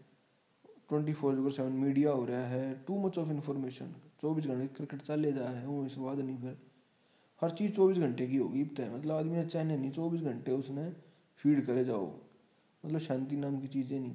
[0.91, 5.03] ट्वेंटी फोर जो सेवन मीडिया हो रहा है टू मच ऑफ़ इन्फॉर्मेशन चौबीस घंटे क्रिकेट
[5.03, 6.57] चले जा है, वो स्वाद नहीं फिर।
[7.43, 10.91] हर चीज़ चौबीस घंटे की होगी तय मतलब आदमी ने नहीं, चौबीस घंटे उसने
[11.41, 12.07] फ़ीड करे जाओ।
[12.85, 14.15] मतलब शांति नाम की चीज़ें नहीं।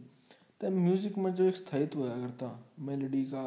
[0.61, 3.43] तो म्यूज़िक में जो एक स्थायित्व होया करता मेलोडी का,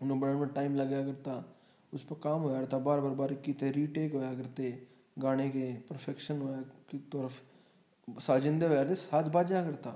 [0.00, 1.44] उन्हें बढ़ने में टाइम लगा करता
[1.92, 4.70] उस पर काम होया करता बार बार बार की रीटेक होया करते,
[5.18, 6.60] गाने के परफेक्शन होया,
[6.90, 9.90] की तरफ़ साजिंदे होया करते, साज बाजा करता।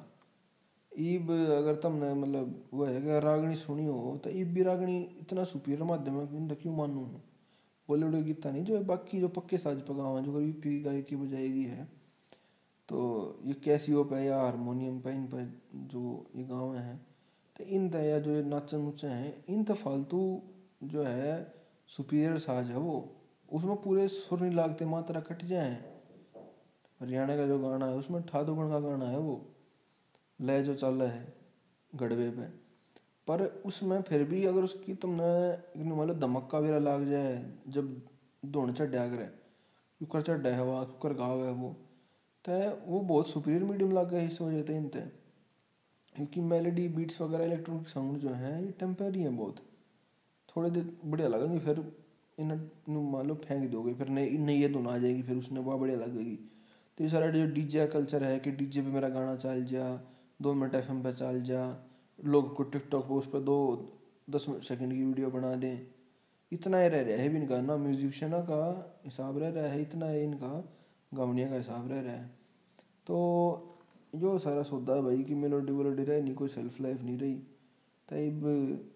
[0.92, 5.44] ईब अगर तुमने मतलब वो है कि रागणी सुनी हो तो ईब भी रागणी इतना
[5.44, 7.00] सुपीरियर माध्यम है इनका क्यों मानू
[7.88, 11.84] बॉलीवुड गीता नहीं, जो बाकी जो पक्के साज पगाव हैं, जो यूपी गायकी बजाएगी है
[12.88, 15.44] तो ये कैसियो पे या हारमोनियम पे, इन पे
[15.88, 16.96] जो ये गाँव हैं
[17.56, 20.40] तो इन या जो ये नाचन नुचे हैं, इन तो फालतू
[20.84, 21.54] जो है
[21.88, 22.94] सुपीरियर साज है वो।
[23.48, 25.72] उसमें पूरे सुर नहीं लागते, मात्रा कट जाए।
[27.00, 29.40] हरियाणा का जो गाना है, उसमें ठादुगण का गाना है वो।
[30.42, 31.32] लय जो चल रहा है
[31.92, 32.46] गड़बे पे
[33.28, 38.00] पर उसमें फिर भी अगर उसकी तुमने मतलब धमक्का वेरा लाग जाए, जब
[38.44, 39.30] दौड़ चढ़ा करे
[40.00, 41.76] कुकर चढ़ा है वहाँ कुकर गाँव है वो
[42.44, 42.52] तो
[42.86, 45.00] वो बहुत सुपीरियर मीडियम लग गया इस वजह से इनते।
[46.14, 49.56] क्योंकि मेलोडी बीट्स वगैरह इलेक्ट्रॉनिक साउंड जो है, ये टेम्पररी हैं बहुत।
[50.48, 51.78] थोड़े देर बढ़िया लगेंगे, फिर
[52.38, 55.76] इन्हें मान लो फेंक दोगे, फिर नई नई ये धुन आ जाएगी, फिर उसने वह
[55.76, 56.36] बढ़िया लगेगी।
[56.98, 59.84] तो ये सारा जो डीजे कल्चर है कि डीजे पे मेरा गाना चल जा
[60.42, 61.62] दो मिनट एफएम पे चल जा,
[62.18, 63.56] लोग को टिकटॉक पे उस पर दो
[64.30, 65.86] दस सेकंड की वीडियो बना दें।
[66.52, 70.08] इतना ही रह रहा है भी इनका, ना म्यूजिशियन का हिसाब रह रहा है, इतना
[70.08, 70.52] ही इनका,
[71.12, 72.26] गावनिया का हिसाब रह रहा है।
[73.06, 73.68] तो
[74.14, 77.34] जो सारा सौदा है भाई कि मेलोडी वेलोडी रह नहीं, कोई सेल्फ लाइफ नहीं रही।
[78.08, 78.90] तब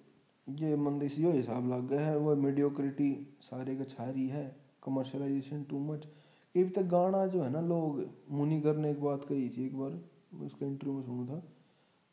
[0.46, 4.44] ये मंदी सी हिसाब लग गया है, वो मीडियोक्रिटी सारे का छा रही है
[4.82, 6.06] कमर्शलाइजेशन टू मच
[6.54, 9.98] ये तक गाना जो है ना, लोग मुनी करने एक बात कही थी एक बार।
[10.36, 11.38] उसका इंटरव्यू में सुना था,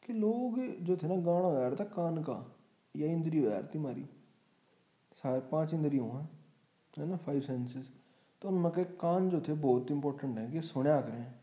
[0.06, 2.56] कि लोग जो थे ना, गाना हो रहा था कान का,
[2.96, 4.06] या इंद्री हो थी हमारी
[5.26, 6.30] पाँच इंद्रियों हैं
[6.94, 7.90] है ना फाइव सेंसेस
[8.42, 11.34] तो उनमें के कान जो थे बहुत इंपॉर्टेंट है, कि सुना करें।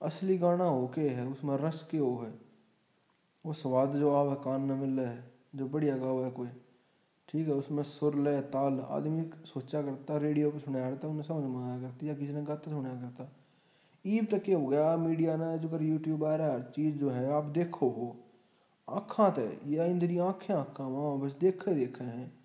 [0.00, 2.32] असली गाना हो के है, उसमें रस के हो है।
[3.44, 6.48] वो स्वाद जो आव, कान में मिल है जो बढ़िया गाओ है कोई,
[7.28, 11.44] ठीक है, उसमें सुर लय ताल, आदमी सोचा करता रेडियो पर सुनाया करता, उन्हें समझ
[11.46, 13.28] में आया करती, या किसी ने गाता, सुनाया करता।
[14.06, 17.10] ईब तक हो गया, मीडिया ने जो कर यूट्यूब आ रहा है, हर चीज़ जो
[17.10, 18.16] है, आप देखो हो।
[18.90, 22.38] आँखा तो या इंद्री आँखें आँखा वहाँ बस देखे देखे हैं।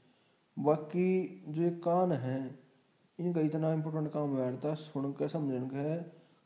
[0.60, 2.60] बाकी जो ये कान है,
[3.19, 5.97] इनका इतना इम्पोर्टेंट काम बैठता सुन के समझने का है,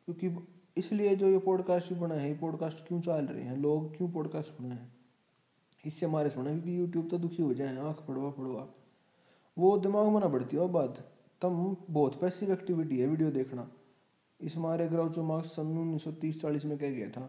[0.06, 0.47] क्योंकि
[0.78, 3.58] इसलिए जो ये पॉडकास्ट बना है, ये पॉडकास्ट क्यों चल रहे हैं?
[3.58, 4.93] लोग क्यों पॉडकास्ट सुने हैं?
[5.86, 8.67] इससे हमारे सुना क्योंकि यूट्यूब तो दुखी हो जाए, आँख पड़वा पड़वा।
[9.58, 13.71] वो दिमाग में ना बढ़ती हो बात। तब बहुत पैसिव एक्टिविटी है वीडियो देखना।
[14.45, 17.21] इस हमारे ग्राउचो मार्क्स सन उन्नीस सौ तीस चालीस में कह गया था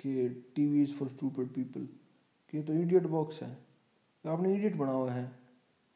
[0.00, 1.88] कि T V is for stupid people
[2.52, 3.56] कि तो इडियट बॉक्स है।
[4.24, 5.30] आपने इडियट बना हुआ है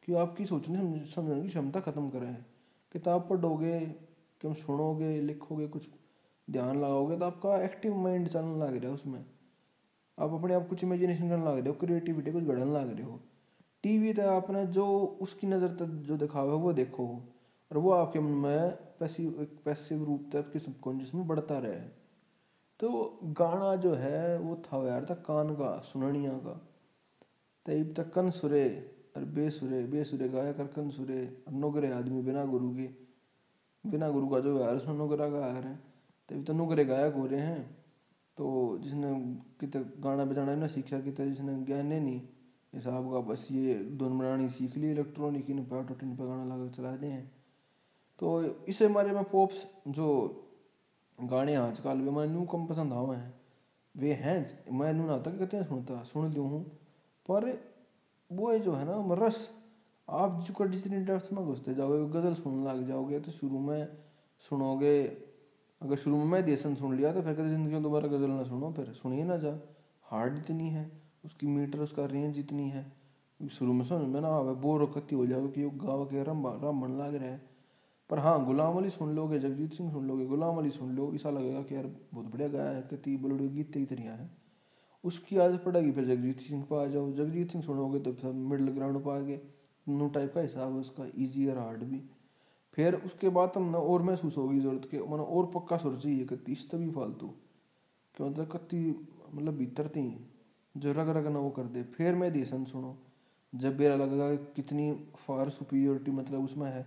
[0.07, 2.45] कि आपकी सोचने समझने की क्षमता ख़त्म करें। है
[2.91, 5.87] किताब पढ़ोगे, कि हम सुनोगे, लिखोगे, कुछ
[6.47, 9.23] ध्यान लगाओगे तो आपका एक्टिव माइंड चलने लग रहा है उसमें।
[10.17, 13.19] आप अपने आप कुछ इमेजिनेशन करने लग रहे हो क्रिएटिविटी कुछ गढ़ने लग रहे हो।
[13.83, 14.85] टीवी तो आपने जो
[15.21, 17.05] उसकी नज़र तक जो दिखा हुआ है, वो देखो।
[17.71, 21.99] और वो आपके मन में पैसिव एक पैसिव रूप तक आपके सबकॉन्शियस में बढ़ता रहे
[22.79, 26.67] तो गाना जो है, वो था यार, था कान का, सुननिया का।
[27.65, 32.45] तब तक कन सुरे और बेसुरे बेसुरे गाया कर कन सुरे और नुगरे आदमी बिना
[32.45, 32.89] गुरु के।
[33.89, 35.75] बिना गुरु का जो यार, उसमें नुगरा गाया है।
[36.29, 37.77] तभी तो नुगरे गायक हो रहे हैं।
[38.37, 39.25] तो जिसने
[39.59, 42.21] कितने गाना बजाना ना सीखा, कितने जिसने ज्ञान नहीं
[42.75, 46.97] हिसाब का बस ये धुन बनानी सीख ली, इलेक्ट्रॉनिक इन पर पर गाना लगा चला
[46.97, 47.38] दें। हैं
[48.19, 50.07] तो इसे हमारे में पॉप्स जो
[51.19, 53.33] गाने आजकल वे मैं न्यू कम पसंद आवे हैं,
[53.95, 54.37] वे हैं
[54.71, 56.63] मैं नू ना तक कहते हैं सुनता, सुन लूँ हूँ।
[57.25, 57.47] पर
[58.29, 59.49] वो जो है ना रस,
[60.07, 63.87] आप जो जितनी डेप्थ में घुसते जाओगे, गज़ल सुनने लग जाओगे तो शुरू में
[64.41, 65.01] सुनोगे,
[65.81, 68.43] अगर शुरू में मैं देसन सुन लिया तो फिर कहते ज़िंदगी में दोबारा गज़ल ना
[68.43, 69.59] सुनो, फिर सुनिए ना जा।
[70.05, 70.89] हार्ड इतनी है,
[71.25, 72.85] उसकी मीटर उसका रेंज इतनी है।
[73.39, 76.79] शुरू में समझ में ना आवे, बोर कत्ती हो जाओगे कि गाँव के रम रम
[76.79, 77.48] मन लग रहा है।
[78.09, 81.29] पर हाँ गुलाम अली सुन लोगे, जगजीत सिंह सुन लोगे, गुलाम अली सुन लो ऐसा
[81.31, 84.29] लगेगा कि यार बहुत बढ़िया गाया है कति बलोड़े गीत तेई तरिया है।
[85.03, 88.67] उसकी आदत पड़ेगी फिर जगजीत सिंह पर आ जाओ। जगजीत सिंह सुनोगे तो फिर मिडल
[88.69, 89.39] ग्राउंड पर आ गए
[89.87, 92.01] नो टाइप का हिसाब है उसका ईजी और हार्ड भी।
[92.73, 96.25] फिर उसके बाद तुम ना और महसूस होगी ज़रूरत के, मैंने और पक्का सुर चाहिए
[96.25, 97.27] कत्ती इस तभी फालतू,
[98.15, 98.89] कि मतलब कत्ती
[99.33, 100.03] मतलब भीतर थी
[100.75, 102.95] जो रग रग ना वो कर दे। फिर मैं देसन सुनो,
[103.53, 106.85] जब मेरा लगेगा कितनी फार सुपीरियोरिटी मतलब उसमें है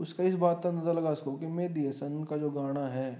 [0.00, 3.10] उसका इस बात का अंदाज़ा लगा सको कि मेहदी हसन का जो गाना है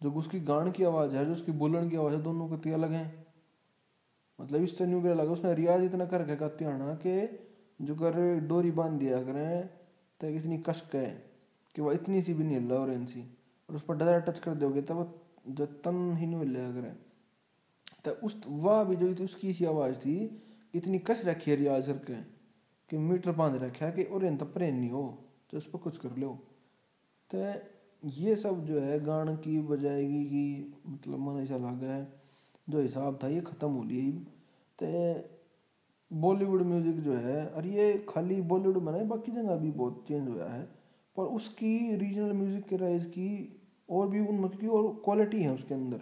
[0.00, 2.92] जो उसकी गान की आवाज़ है, जो उसकी बोलन की आवाज़ है, दोनों कति अलग
[2.92, 3.26] हैं।
[4.38, 7.14] मतलब इससे न्यू बेरा लगा उसने रियाज इतना कर रखा आना कि
[7.80, 9.68] जो कर डोरी बाँध दिया करें
[10.20, 11.06] तो इतनी कश के
[11.74, 13.20] कि वह इतनी सी भी नहीं हिल और इनसी।
[13.68, 16.94] और उस पर डर टच कर दोगे, तब जो तन ही नहीं मिल करें।
[18.04, 20.40] तो उस, वह भी जो उसकी सी आवाज़ थी,
[20.74, 22.14] इतनी कस रखी है रियाज करके,
[22.88, 25.04] कि मीटर बाँध रखा कि और इन तपरे नहीं हो।
[25.50, 26.28] तो उस पर कुछ कर लो।
[27.30, 27.38] तो
[28.02, 32.06] ये सब जो है गान की बजाएगी की मतलब मन ऐसा लगा है,
[32.68, 34.10] जो हिसाब था ये ख़त्म हो लिया
[34.78, 35.28] तो
[36.10, 40.28] बॉलीवुड म्यूज़िक जो है, और ये खाली बॉलीवुड में नहीं, बाकी जगह भी बहुत चेंज
[40.28, 40.62] हुआ है।
[41.16, 43.28] पर उसकी रीजनल म्यूज़िक के राइज की
[43.88, 46.00] और भी उन की और क्वालिटी है उसके अंदर,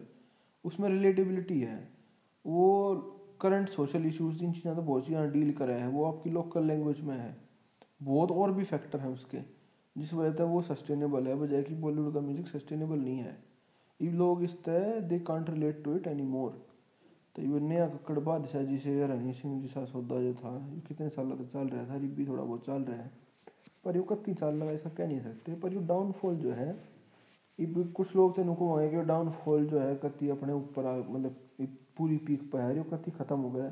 [0.64, 1.78] उसमें रिलेटिबिलिटी है।
[2.44, 2.94] वो
[3.40, 6.64] करंट सोशल इश्यूज़ इन चीज़ें तो बहुत सी यहाँ डील करा है, वो आपकी लोकल
[6.64, 7.36] लैंग्वेज में है।
[8.00, 9.38] बहुत और भी फैक्टर हैं उसके,
[9.96, 13.36] जिस वजह से वो सस्टेनेबल है, बजाय कि बॉलीवुड का म्यूज़िक सस्टेनेबल नहीं है।
[14.00, 16.66] ये लोग इस तरह they can't relate to it any more
[17.36, 20.80] तो ये नया कक्कड़ बादशाह जी से, रणवीर सिंह जी सा सौदा जो था, ये
[20.88, 23.10] कितने साल तक चल रहा था भी थोड़ा बहुत चल रहा है।
[23.84, 26.68] पर ये कत्ती चाल रहा ऐसा कह नहीं सकते। पर ये डाउनफॉल जो है,
[27.58, 31.36] ये कुछ लोग तो नुको हुए कि डाउनफॉल जो है, कत्ती अपने ऊपर मतलब
[31.98, 33.68] पूरी पीक पर है जो कत्ती ख़त्म हो गया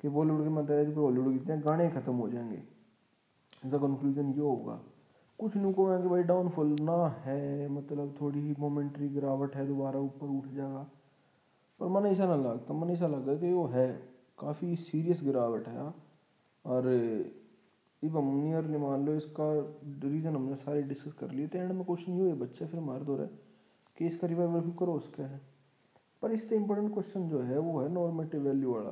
[0.00, 2.62] कि बॉलीवुड के मतलब बॉलीवुड के गाने ख़त्म हो जाएँगे।
[3.62, 4.80] इसका कंक्लूजन ये होगा।
[5.38, 9.98] कुछ नुको है कि भाई डाउनफॉल ना है मतलब थोड़ी ही मोमेंट्री गिरावट है दोबारा
[10.00, 10.86] ऊपर उठ जाएगा।
[11.80, 13.88] पर मन ऐसा ना लगता मन ऐसा लगा कि वो है
[14.38, 15.94] काफ़ी सीरियस गिरावट है हाँ।
[16.64, 16.88] और
[18.02, 19.48] इब हम नियरली मान लो इसका
[20.04, 23.02] रीज़न हमने सारे डिस्कस कर लिए तो एंड में क्वेश्चन ये है बच्चे फिर मार
[23.04, 23.26] दो रहे
[23.96, 25.40] कि इसका रिवाइवल भी करो उसका है।
[26.22, 28.90] पर इससे इम्पोर्टेंट क्वेश्चन जो है वो है नॉर्मेटिव वैल्यू वाला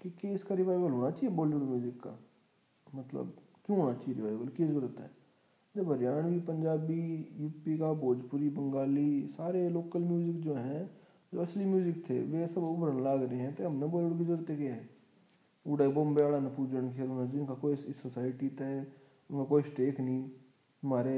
[0.00, 2.18] कि, कि इसका रिवाइवल होना चाहिए बॉलीवुड म्यूज़िक का
[2.86, 3.32] मतलब
[3.70, 4.48] क्यों होना चाहिए रिवाइवल?
[4.48, 5.10] की ज़रूरत है?
[5.74, 7.02] जब हरियाणवी, पंजाबी,
[7.40, 10.90] यूपी का, भोजपुरी, बंगाली, सारे लोकल म्यूज़िक जो हैं,
[11.32, 14.46] जो असली म्यूज़िक थे, वे सब उभरने लाग रहे हैं। तो हमने बॉलीवुड की ज़रूरत
[14.46, 14.88] क्या है?
[15.66, 18.86] उड़े बॉम्बे वाला ने पूजन खेल जिनका कोई इस सोसाइटी तय
[19.30, 20.30] उनका कोई स्टेक नहीं,
[20.82, 21.16] हमारे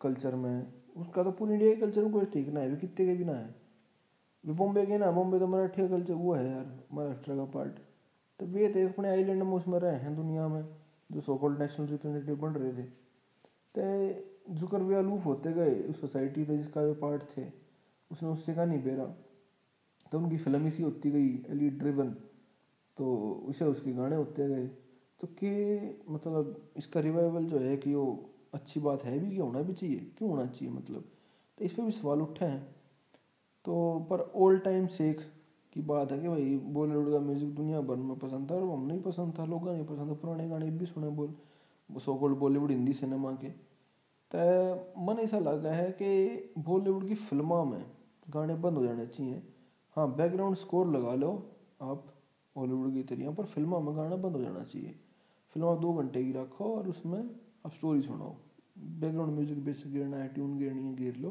[0.00, 3.06] कल्चर में। उसका तो पूरी इंडिया के कल्चर में कोई स्टेक ना है भी कितने
[3.06, 3.54] के भी ना है।
[4.44, 7.78] वे बॉम्बे के ना, बॉम्बे तो मराठी कल्चर वो है यार, महाराष्ट्र का पार्ट
[8.40, 10.64] तो वे तो अपने आइलैंड में उसमें रहे हैं दुनिया में।
[11.12, 12.86] जो सोकॉल्ड नेशनल रिप्रेजेंटेटिव बन रहे थे
[13.74, 17.44] तो जुकर वे अलूफ होते गए उस सोसाइटी थे जिसका वे पार्ट थे,
[18.10, 19.04] उसने उससे कहा, नहीं बेरा।
[20.12, 22.10] तो उनकी फ़िल्म इसी होती गई एली ड्रिवन
[22.96, 23.14] तो
[23.48, 24.66] उसे उसके गाने होते गए।
[25.20, 25.52] तो के
[26.12, 29.98] मतलब इसका रिवाइवल जो है कि वो अच्छी बात है भी कि होना भी चाहिए?
[30.18, 31.04] क्यों होना चाहिए मतलब?
[31.58, 32.62] तो इस पर भी सवाल उठे हैं।
[33.64, 35.20] तो पर ओल्ड टाइम सेख
[35.72, 38.86] की बात है कि भाई बॉलीवुड का म्यूज़िक दुनिया भर में पसंद था और हम
[38.86, 41.34] नहीं पसंद था, लोग नहीं पसंद था, पुराने गाने भी सुने बोल
[41.90, 43.48] so called Bollywood Hindi cinema के।
[44.30, 47.80] तो मन ऐसा लगा है कि बॉलीवुड की फ़िल्मों में
[48.26, 49.42] गाने बंद हो जाने चाहिए।
[49.96, 51.30] हाँ बैकग्राउंड स्कोर लगा लो
[51.82, 52.04] आप
[52.56, 54.94] बॉलीवुड की तरह पर फ़िल्मों में गाना बंद हो जाना चाहिए।
[55.56, 57.18] फ़िल्म दो घंटे की रखो और उसमें
[57.66, 58.34] आप स्टोरी सुनाओ
[58.78, 61.30] बैकग्राउंड म्यूज़िक बेस गिरना है ट्यून गिरनी है, गिर लो,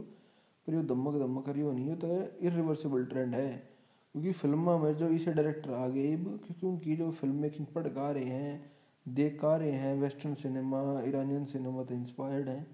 [0.68, 2.08] पर ये दमक दमक करी नहीं है तो
[2.48, 3.71] इरिवर्सिबल ट्रेंड है।
[4.16, 8.24] क्योंकि फ़िल्मों में जो इसे डायरेक्टर आ गए क्योंकि उनकी जो फ़िल्म मेकिंग पढ़ रहे
[8.24, 8.72] हैं,
[9.06, 12.66] देख रहे हैं वेस्टर्न सिनेमा ईरानियन सिनेमा तो इंस्पायर्ड हैं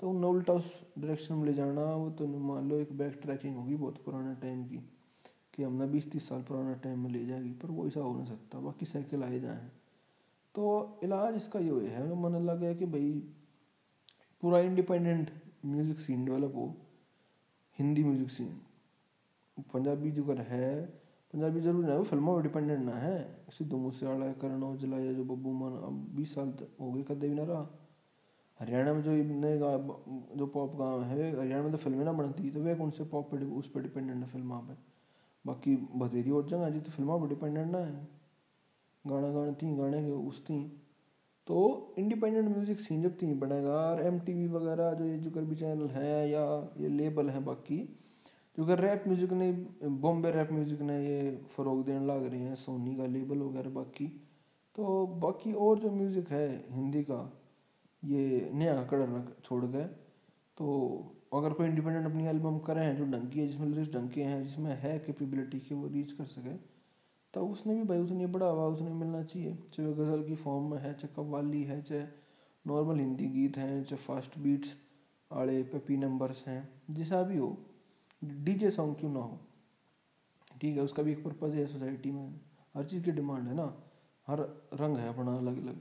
[0.00, 3.56] तो उन उल्टा उस डायरेक्शन में ले जाना, वो तो मान लो एक बैक ट्रैकिंग
[3.56, 4.78] होगी बहुत पुराने टाइम की,
[5.54, 8.26] कि हमने बीस तीस साल पुराना टाइम में ले जाएगी, पर वो ऐसा हो नहीं
[8.26, 9.70] सकता, बाकी साइकिल आए जाए।
[10.54, 13.10] तो इलाज इसका ये है मन लगा कि भाई,
[14.42, 15.30] पूरा इंडिपेंडेंट
[15.64, 16.74] म्यूज़िक सीन डेवलप हो,
[17.78, 18.60] हिंदी म्यूज़िक सीन
[19.56, 20.80] पंजाबी जो कर है,
[21.34, 25.24] पंजाबी ज़रूर ना वो फ़िल्मों पर डिपेंडेंट ना है। सिद्धू मूसेवाला, करण औजला, या जो
[25.24, 27.68] बब्बू मान, अब बीस साल हो गए कदे भी ना रहा।
[28.60, 29.58] हरियाणा में जो नए
[30.36, 33.30] जो पॉप गाँव है, हरियाणा में तो फ़िल्में ना बनती तो वे कौन से पॉप
[33.30, 34.76] पर, उस पर डिपेंडेंट है फ़िल्म पर
[35.44, 38.08] बाकी बतेरी और जगह जी तो फ़िल्मों पर डिपेंडेंट ना है।
[39.04, 40.60] गाना गाने थी गाने के उस थी।
[41.46, 45.56] तो इंडिपेंडेंट म्यूज़िक सीन जब थी, बनेगा, और एमटीवी वगैरह जो ये जो कर भी
[45.56, 46.44] चैनल हैं या
[46.80, 47.78] ये लेबल हैं बाकी
[48.58, 49.50] क्योंकि रैप म्यूज़िक ने
[50.00, 54.06] बॉम्बे रैप म्यूज़िक ने ये फ़रोग देने लग रही हैं सोनी का लेबल वगैरह बाकी।
[54.76, 57.20] तो बाकी और जो म्यूज़िक है हिंदी का,
[58.02, 59.84] ये नया कड़र छोड़ गए।
[60.58, 60.68] तो
[61.34, 64.70] अगर कोई इंडिपेंडेंट अपनी एल्बम करें हैं, जो डंकी है, जिसमें लिरिक्स डंके हैं, जिसमें
[64.74, 66.56] है कैपेबिलिटी कि वो रीच कर सके
[67.34, 70.92] तो उसने भी भाई, उसने बढ़ावा उसने मिलना चाहिए। चाहे गज़ल की फॉर्म में है,
[70.94, 72.02] चाहे कव्वाली है, चाहे
[72.64, 74.74] नॉर्मल हिंदी गीत हैं, चाहे फास्ट बीट्स
[75.30, 77.56] आड़े पेपी नंबर्स हैं, जैसा भी हो।
[78.24, 79.38] डीजे सॉन्ग क्यों ना हो?
[80.60, 82.40] ठीक है, उसका भी एक पर्पज़ है सोसाइटी में।
[82.76, 83.82] हर चीज़ की डिमांड है ना।
[84.26, 84.38] हर
[84.74, 85.80] रंग है अपना अलग अलग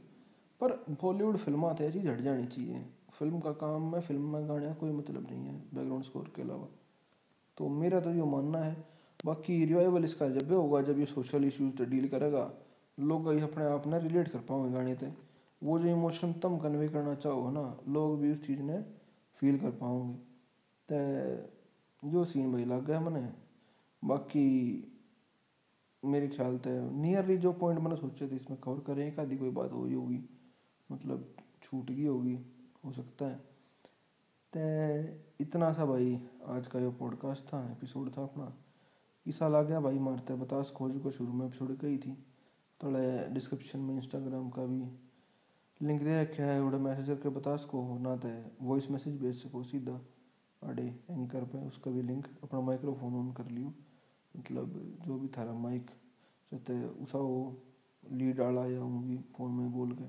[0.62, 4.66] पर बॉलीवुड फ़िल्म हैं चीज़ हट जानी चाहिए। फ़िल्म का काम है, फ़िल्म में गाने
[4.66, 6.68] का कोई मतलब नहीं है बैकग्राउंड स्कोर के अलावा।
[7.58, 8.88] तो मेरा तो ये मानना है।
[9.26, 12.52] बाकी रिवाइवल इसका जब भी होगा, जब ये सोशल इश्यूज़ तो डील करेगा,
[13.00, 15.14] लोग अपने आप ने रिलेट कर पाओगे गाने ते
[15.64, 18.86] वो जो इमोशन तुम कन्वे करना चाहो ना, लोग भी उस चीज़ ने
[19.36, 20.14] फील कर पाओगे।
[20.90, 21.61] तो
[22.04, 23.34] जो सीन भाई लग गया मैंने।
[24.04, 24.48] बाकी
[26.04, 29.50] मेरे ख्याल से नियरली जो पॉइंट मैंने सोचे थे इसमें कवर करें, एक आधी कोई
[29.50, 30.20] बात हो हुई होगी।
[30.92, 32.38] मतलब छूट गई होगी,
[32.86, 33.36] हो सकता है।
[34.54, 34.64] तो
[35.40, 38.46] इतना सा भाई, आज का जो पॉडकास्ट था एपिसोड था अपना।
[39.26, 42.14] किसा ला गया भाई मारते बतास, खोज को शुरू में एपिसोड कही थी।
[42.84, 44.84] थोड़ा डिस्क्रिप्शन में इंस्टाग्राम का भी
[45.82, 48.30] लिंक दे रखा है मैसेज करके बता सको ना तो
[48.62, 50.00] वॉइस मैसेज भेज सको सीधा।
[50.62, 53.74] आड़े एंकर पे, उसका भी लिंक अपना माइक्रोफोन ऑन कर लियो।
[54.34, 54.74] मतलब
[55.06, 55.90] जो भी थारा माइक
[56.52, 57.58] चाहते उसा वो
[58.04, 60.06] लीड आला या होंगी फ़ोन में बोल के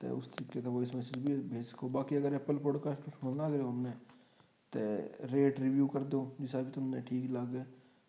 [0.00, 3.60] तो उस तरीके का वॉइस मैसेज भी भेज सको। बाकी अगर एप्पल पॉडकास्ट सुन रहे
[3.60, 3.90] हो हमने
[4.72, 4.80] तो
[5.26, 7.64] रेट रिव्यू कर दो, जिसा भी तुमने ठीक लगे।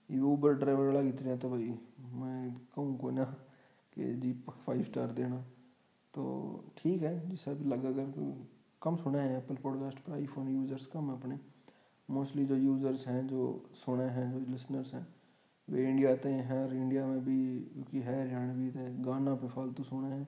[0.10, 1.70] ये ऊबर ड्राइवर वाला की तरह तो भाई,
[2.14, 3.24] मैं कहूँ को ना
[3.94, 5.42] कि जी फाइव स्टार देना।
[6.14, 8.12] तो ठीक है, जिसा भी लगा अगर
[8.82, 11.38] कम सुने हैं एप्पल पॉडकास्ट पर आईफोन यूज़र्स कम है अपने।
[12.10, 15.06] मोस्टली जो यूज़र्स हैं, जो सुने हैं, जो लिसनर्स हैं,
[15.68, 19.84] वे इंडिया आते हैं और इंडिया में भी, क्योंकि है हरियाणवी थे गाना पे फालतू
[19.84, 20.28] सुने हैं।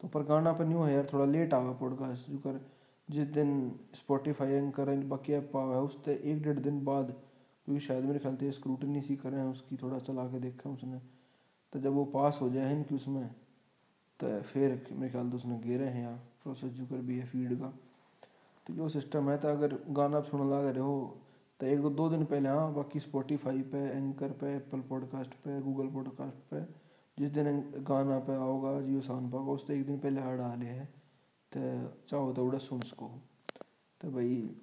[0.00, 2.60] तो पर गाना पे न्यू है यार, थोड़ा लेट आवा पॉडकास्ट जो कर
[3.08, 3.50] जिस दिन
[3.94, 7.10] स्पॉटीफाई एंकर बाकी ऐप आवा है उससे एक डेढ़ दिन बाद,
[7.66, 11.00] क्योंकि शायद मेरे ख्याल से स्क्रूटनी सी करें, उसकी थोड़ा चला के देखा उसने।
[11.72, 13.28] तो जब वो पास हो जाए इनकी उसमें
[14.20, 17.58] तो फिर मेरे ख्याल से उसने गेरे हैं यहाँ प्रोसेस जो कर भी है फ़ीड
[17.60, 17.72] का
[18.66, 21.18] तो जो सिस्टम है तो अगर गाना सुन लगा रहे हो
[21.60, 25.60] तो एक दो दो दिन पहले हाँ बाकी स्पॉटीफाई पे एंकर पे एप्पल पॉडकास्ट पे
[25.60, 26.60] गूगल पॉडकास्ट पे,
[27.18, 30.84] जिस दिन गाना पे आओगा, जियो सान पागा उस एक दिन पहले आ डाले है।
[31.52, 31.60] तो
[32.08, 33.08] चाहो तो उड़ा सुन सको।
[34.00, 34.56] तो भाई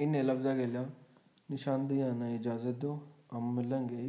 [0.00, 0.82] इन्हें लफ्जा लिया
[1.50, 3.00] निशानदेही आना इजाज़त दो,
[3.32, 4.02] हम मिलेंगे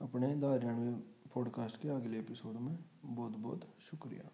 [0.00, 0.92] अपने द हरियाणवी
[1.34, 4.30] पॉडकास्ट के अगले एपिसोड में बहुत बहुत शुक्रिया।